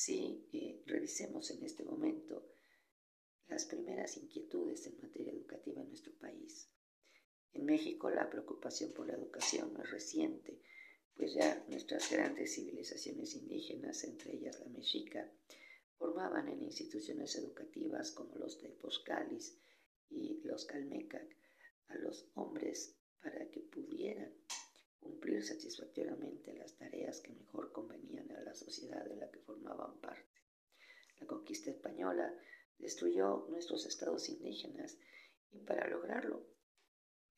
Así, 0.00 0.48
eh, 0.54 0.82
revisemos 0.86 1.50
en 1.50 1.62
este 1.62 1.84
momento 1.84 2.54
las 3.48 3.66
primeras 3.66 4.16
inquietudes 4.16 4.86
en 4.86 4.98
materia 4.98 5.30
educativa 5.30 5.82
en 5.82 5.88
nuestro 5.88 6.14
país. 6.14 6.70
En 7.52 7.66
México 7.66 8.08
la 8.08 8.30
preocupación 8.30 8.94
por 8.94 9.08
la 9.08 9.12
educación 9.12 9.74
no 9.74 9.82
es 9.82 9.90
reciente, 9.90 10.58
pues 11.14 11.34
ya 11.34 11.62
nuestras 11.68 12.10
grandes 12.10 12.54
civilizaciones 12.54 13.34
indígenas, 13.34 14.02
entre 14.04 14.36
ellas 14.36 14.58
la 14.60 14.70
mexica, 14.70 15.30
formaban 15.98 16.48
en 16.48 16.62
instituciones 16.62 17.36
educativas 17.36 18.12
como 18.12 18.36
los 18.36 18.58
de 18.62 18.70
Poscalis 18.70 19.58
y 20.08 20.40
los 20.44 20.64
Calmecac 20.64 21.36
a 21.88 21.96
los 21.96 22.26
hombres 22.36 22.96
para 23.20 23.50
que 23.50 23.60
pudieran 23.60 24.32
cumplir 24.98 25.42
satisfactoriamente 25.44 26.54
las 26.54 26.74
tareas 26.78 27.20
que 27.20 27.34
mejor 27.34 27.69
la 28.50 28.56
sociedad 28.56 29.04
de 29.04 29.14
la 29.14 29.30
que 29.30 29.38
formaban 29.38 30.00
parte. 30.00 30.42
La 31.20 31.26
conquista 31.28 31.70
española 31.70 32.34
destruyó 32.78 33.46
nuestros 33.48 33.86
estados 33.86 34.28
indígenas 34.28 34.98
y 35.52 35.60
para 35.60 35.88
lograrlo, 35.88 36.48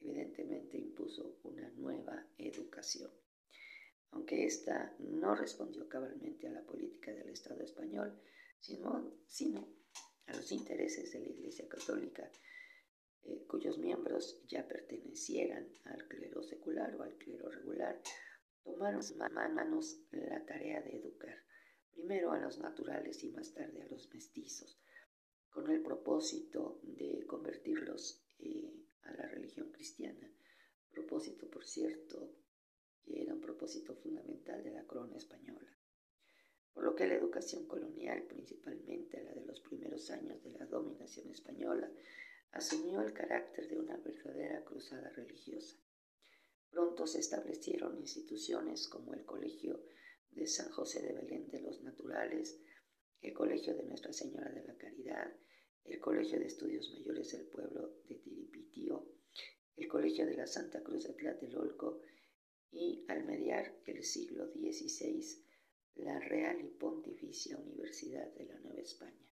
evidentemente 0.00 0.78
impuso 0.78 1.38
una 1.42 1.68
nueva 1.72 2.26
educación. 2.38 3.10
Aunque 4.12 4.46
ésta 4.46 4.94
no 5.00 5.34
respondió 5.34 5.86
cabalmente 5.86 6.48
a 6.48 6.52
la 6.52 6.64
política 6.64 7.12
del 7.12 7.28
Estado 7.28 7.62
español, 7.62 8.18
sino, 8.58 9.68
a 10.26 10.32
los 10.34 10.50
intereses 10.50 11.12
de 11.12 11.20
la 11.20 11.28
Iglesia 11.28 11.68
Católica, 11.68 12.30
eh, 13.24 13.44
cuyos 13.46 13.76
miembros 13.76 14.42
ya 14.48 14.66
pertenecieran 14.66 15.68
al 15.84 16.08
clero 16.08 16.42
secular 16.42 16.94
o 16.96 17.02
al 17.02 17.16
clero 17.18 17.50
regular, 17.50 18.00
tomaron 18.64 19.02
manos 19.54 20.00
la 20.10 20.44
tarea 20.44 20.80
de 20.82 20.96
educar, 20.96 21.36
primero 21.90 22.32
a 22.32 22.38
los 22.38 22.58
naturales 22.58 23.22
y 23.24 23.30
más 23.30 23.52
tarde 23.52 23.82
a 23.82 23.86
los 23.88 24.12
mestizos, 24.12 24.78
con 25.50 25.70
el 25.70 25.82
propósito 25.82 26.80
de 26.82 27.26
convertirlos 27.26 28.24
eh, 28.38 28.72
a 29.02 29.12
la 29.12 29.26
religión 29.28 29.70
cristiana, 29.70 30.30
propósito, 30.90 31.48
por 31.48 31.64
cierto, 31.64 32.34
que 33.04 33.22
era 33.22 33.34
un 33.34 33.40
propósito 33.40 33.94
fundamental 33.96 34.62
de 34.62 34.70
la 34.72 34.86
corona 34.86 35.16
española 35.16 35.72
por 36.72 36.84
lo 36.84 36.94
que 36.94 37.06
la 37.06 37.14
educación 37.14 37.66
colonial, 37.66 38.22
principalmente 38.22 39.22
la 39.22 39.34
de 39.34 39.44
los 39.44 39.60
primeros 39.60 40.10
años 40.10 40.42
de 40.42 40.52
la 40.52 40.66
dominación 40.66 41.30
española, 41.30 41.90
asumió 42.52 43.02
el 43.02 43.12
carácter 43.12 43.68
de 43.68 43.78
una 43.78 43.96
verdadera 43.98 44.64
cruzada 44.64 45.10
religiosa. 45.10 45.76
Pronto 46.72 47.06
se 47.06 47.20
establecieron 47.20 47.98
instituciones 47.98 48.88
como 48.88 49.12
el 49.12 49.26
Colegio 49.26 49.84
de 50.30 50.46
San 50.46 50.70
José 50.70 51.02
de 51.02 51.12
Belén 51.12 51.50
de 51.50 51.60
los 51.60 51.82
Naturales, 51.82 52.58
el 53.20 53.34
Colegio 53.34 53.74
de 53.74 53.84
Nuestra 53.84 54.10
Señora 54.10 54.50
de 54.50 54.64
la 54.64 54.78
Caridad, 54.78 55.36
el 55.84 56.00
Colegio 56.00 56.38
de 56.40 56.46
Estudios 56.46 56.90
Mayores 56.92 57.30
del 57.32 57.46
Pueblo 57.48 57.98
de 58.08 58.14
Tiripitio, 58.14 59.06
el 59.76 59.86
Colegio 59.86 60.24
de 60.24 60.34
la 60.34 60.46
Santa 60.46 60.82
Cruz 60.82 61.04
de 61.04 61.12
Tlatelolco 61.12 62.00
y, 62.70 63.04
al 63.08 63.26
mediar 63.26 63.78
el 63.84 64.02
siglo 64.02 64.50
XVI, 64.50 65.44
la 65.96 66.20
Real 66.20 66.58
y 66.64 66.70
Pontificia 66.70 67.58
Universidad 67.58 68.32
de 68.32 68.46
la 68.46 68.58
Nueva 68.60 68.80
España, 68.80 69.28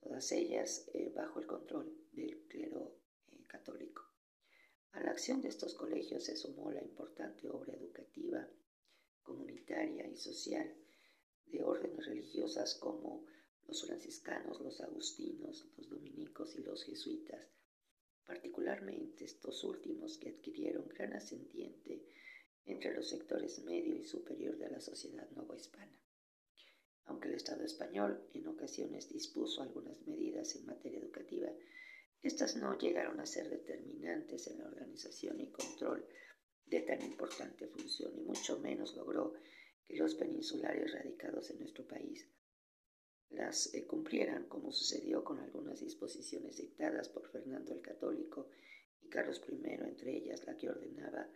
todas 0.00 0.32
ellas 0.32 0.90
eh, 0.94 1.12
bajo 1.14 1.38
el 1.38 1.46
control 1.46 1.96
del 2.10 2.42
clero 2.48 2.98
eh, 3.28 3.44
católico. 3.46 4.13
A 4.94 5.00
la 5.00 5.10
acción 5.10 5.40
de 5.40 5.48
estos 5.48 5.74
colegios 5.74 6.22
se 6.22 6.36
sumó 6.36 6.70
la 6.70 6.80
importante 6.80 7.48
obra 7.48 7.72
educativa, 7.74 8.48
comunitaria 9.24 10.06
y 10.06 10.16
social 10.16 10.72
de 11.46 11.64
órdenes 11.64 12.06
religiosas 12.06 12.76
como 12.76 13.26
los 13.66 13.84
franciscanos, 13.84 14.60
los 14.60 14.80
agustinos, 14.80 15.66
los 15.76 15.88
dominicos 15.88 16.54
y 16.54 16.62
los 16.62 16.84
jesuitas, 16.84 17.44
particularmente 18.24 19.24
estos 19.24 19.64
últimos 19.64 20.16
que 20.16 20.28
adquirieron 20.28 20.86
gran 20.86 21.12
ascendiente 21.14 22.06
entre 22.64 22.94
los 22.94 23.08
sectores 23.08 23.64
medio 23.64 23.96
y 23.96 24.04
superior 24.04 24.56
de 24.58 24.70
la 24.70 24.80
sociedad 24.80 25.28
novohispana. 25.30 26.00
Aunque 27.06 27.26
el 27.26 27.34
Estado 27.34 27.64
español 27.64 28.28
en 28.32 28.46
ocasiones 28.46 29.08
dispuso 29.08 29.60
algunas 29.60 30.00
medidas 30.06 30.54
en 30.54 30.66
materia 30.66 31.00
educativa, 31.00 31.48
Estas 32.24 32.56
no 32.56 32.78
llegaron 32.78 33.20
a 33.20 33.26
ser 33.26 33.50
determinantes 33.50 34.46
en 34.46 34.58
la 34.58 34.64
organización 34.64 35.38
y 35.42 35.50
control 35.50 36.08
de 36.64 36.80
tan 36.80 37.02
importante 37.02 37.66
función, 37.66 38.18
y 38.18 38.22
mucho 38.22 38.58
menos 38.60 38.96
logró 38.96 39.34
que 39.86 39.94
los 39.96 40.14
peninsulares 40.14 40.90
radicados 40.94 41.50
en 41.50 41.58
nuestro 41.58 41.86
país 41.86 42.26
las 43.28 43.74
eh, 43.74 43.86
cumplieran, 43.86 44.48
como 44.48 44.72
sucedió 44.72 45.22
con 45.22 45.38
algunas 45.38 45.80
disposiciones 45.80 46.56
dictadas 46.56 47.10
por 47.10 47.28
Fernando 47.30 47.74
el 47.74 47.82
Católico 47.82 48.48
y 49.02 49.10
Carlos 49.10 49.42
I, 49.46 49.62
entre 49.66 50.16
ellas 50.16 50.46
la 50.46 50.56
que 50.56 50.70
ordenaba 50.70 51.28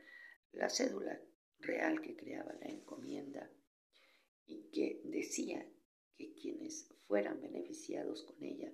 la 0.52 0.70
cédula 0.70 1.20
real 1.58 2.00
que 2.00 2.16
creaba 2.16 2.54
la 2.54 2.66
encomienda 2.66 3.50
y 4.46 4.70
que 4.70 5.02
decía 5.04 5.70
que 6.16 6.32
quienes 6.32 6.88
fueran 7.06 7.42
beneficiados 7.42 8.22
con 8.22 8.42
ella 8.42 8.72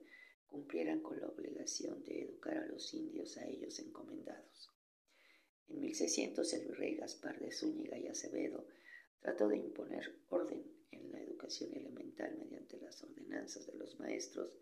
cumplieran 0.49 1.01
con 1.01 1.21
la 1.21 1.29
obligación 1.29 2.05
de 2.05 2.23
educar 2.23 2.57
a 2.59 2.67
los 2.67 2.93
indios 2.95 3.37
a 3.37 3.47
ellos 3.47 3.79
encomendados. 3.79 4.73
En 5.69 5.81
1600 5.81 6.53
el 6.55 6.67
virrey 6.67 6.97
Gaspar 6.97 7.41
de 7.41 7.51
Zúñiga 7.51 7.99
y 7.99 8.07
Acevedo 8.07 8.67
trató 9.21 9.49
de 9.49 9.57
imponer 9.57 10.15
orden 10.29 10.63
en 10.91 11.11
la 11.11 11.21
educación 11.21 11.75
elemental 11.75 12.37
mediante 12.39 12.79
las 12.79 13.03
ordenanzas 13.03 13.67
de 13.67 13.75
los 13.75 13.99
maestros 13.99 14.59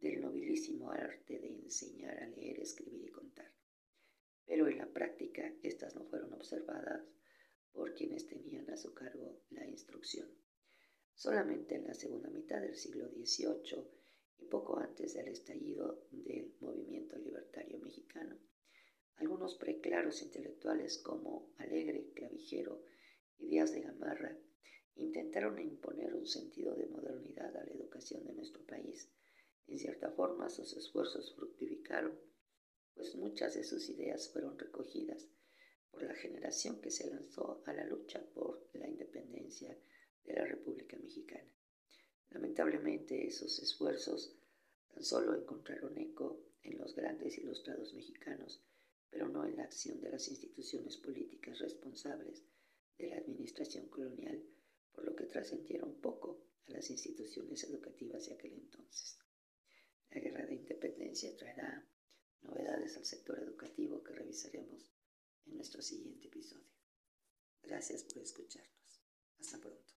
del 0.00 0.20
nobilísimo 0.20 0.90
arte 0.90 1.38
de 1.40 1.48
enseñar 1.48 2.22
a 2.22 2.28
leer, 2.28 2.60
escribir 2.60 3.04
y 3.04 3.10
contar. 3.10 3.52
Pero 4.46 4.68
en 4.68 4.78
la 4.78 4.86
práctica 4.86 5.52
estas 5.62 5.94
no 5.96 6.04
fueron 6.04 6.32
observadas 6.32 7.02
por 7.72 7.94
quienes 7.94 8.26
tenían 8.26 8.70
a 8.70 8.76
su 8.76 8.94
cargo 8.94 9.40
la 9.50 9.66
instrucción. 9.66 10.28
Solamente 11.14 11.74
en 11.74 11.86
la 11.86 11.94
segunda 11.94 12.30
mitad 12.30 12.60
del 12.60 12.76
siglo 12.76 13.08
XVIII 13.08 13.97
y 14.38 14.46
poco 14.46 14.78
antes 14.78 15.14
del 15.14 15.28
estallido 15.28 16.06
del 16.10 16.54
movimiento 16.60 17.16
libertario 17.18 17.78
mexicano. 17.78 18.38
Algunos 19.16 19.56
preclaros 19.56 20.22
intelectuales 20.22 20.98
como 20.98 21.52
Alegre, 21.58 22.12
Clavijero 22.14 22.84
y 23.38 23.48
Díaz 23.48 23.72
de 23.72 23.82
Gamarra 23.82 24.36
intentaron 24.94 25.58
imponer 25.58 26.14
un 26.14 26.26
sentido 26.26 26.74
de 26.74 26.86
modernidad 26.86 27.56
a 27.56 27.64
la 27.64 27.72
educación 27.72 28.24
de 28.24 28.34
nuestro 28.34 28.64
país. 28.64 29.10
En 29.66 29.78
cierta 29.78 30.10
forma 30.10 30.48
sus 30.48 30.76
esfuerzos 30.76 31.34
fructificaron, 31.34 32.18
pues 32.94 33.14
muchas 33.14 33.54
de 33.54 33.64
sus 33.64 33.88
ideas 33.88 34.28
fueron 34.32 34.58
recogidas 34.58 35.28
por 35.90 36.02
la 36.02 36.14
generación 36.14 36.80
que 36.80 36.90
se 36.90 37.08
lanzó 37.10 37.62
a 37.66 37.72
la 37.72 37.84
lucha 37.84 38.24
por 38.34 38.68
la 38.74 38.88
independencia 38.88 39.76
de 40.24 40.34
la 40.34 40.44
República 40.44 40.96
Mexicana. 40.98 41.57
Lamentablemente 42.30 43.26
esos 43.26 43.58
esfuerzos 43.58 44.34
tan 44.88 45.02
solo 45.02 45.34
encontraron 45.34 45.96
eco 45.98 46.40
en 46.62 46.78
los 46.78 46.94
grandes 46.94 47.38
ilustrados 47.38 47.94
mexicanos, 47.94 48.62
pero 49.10 49.28
no 49.28 49.46
en 49.46 49.56
la 49.56 49.64
acción 49.64 50.00
de 50.00 50.10
las 50.10 50.28
instituciones 50.28 50.96
políticas 50.96 51.58
responsables 51.58 52.42
de 52.98 53.08
la 53.08 53.16
administración 53.16 53.86
colonial, 53.88 54.42
por 54.92 55.04
lo 55.04 55.14
que 55.14 55.26
trascendieron 55.26 55.94
poco 56.00 56.44
a 56.66 56.72
las 56.72 56.90
instituciones 56.90 57.64
educativas 57.64 58.26
de 58.26 58.34
aquel 58.34 58.52
entonces. 58.54 59.18
La 60.10 60.20
guerra 60.20 60.46
de 60.46 60.54
independencia 60.54 61.36
traerá 61.36 61.86
novedades 62.42 62.96
al 62.96 63.04
sector 63.04 63.38
educativo 63.38 64.02
que 64.02 64.14
revisaremos 64.14 64.90
en 65.46 65.56
nuestro 65.56 65.82
siguiente 65.82 66.26
episodio. 66.28 66.64
Gracias 67.62 68.02
por 68.04 68.22
escucharnos. 68.22 69.00
Hasta 69.38 69.58
pronto. 69.58 69.97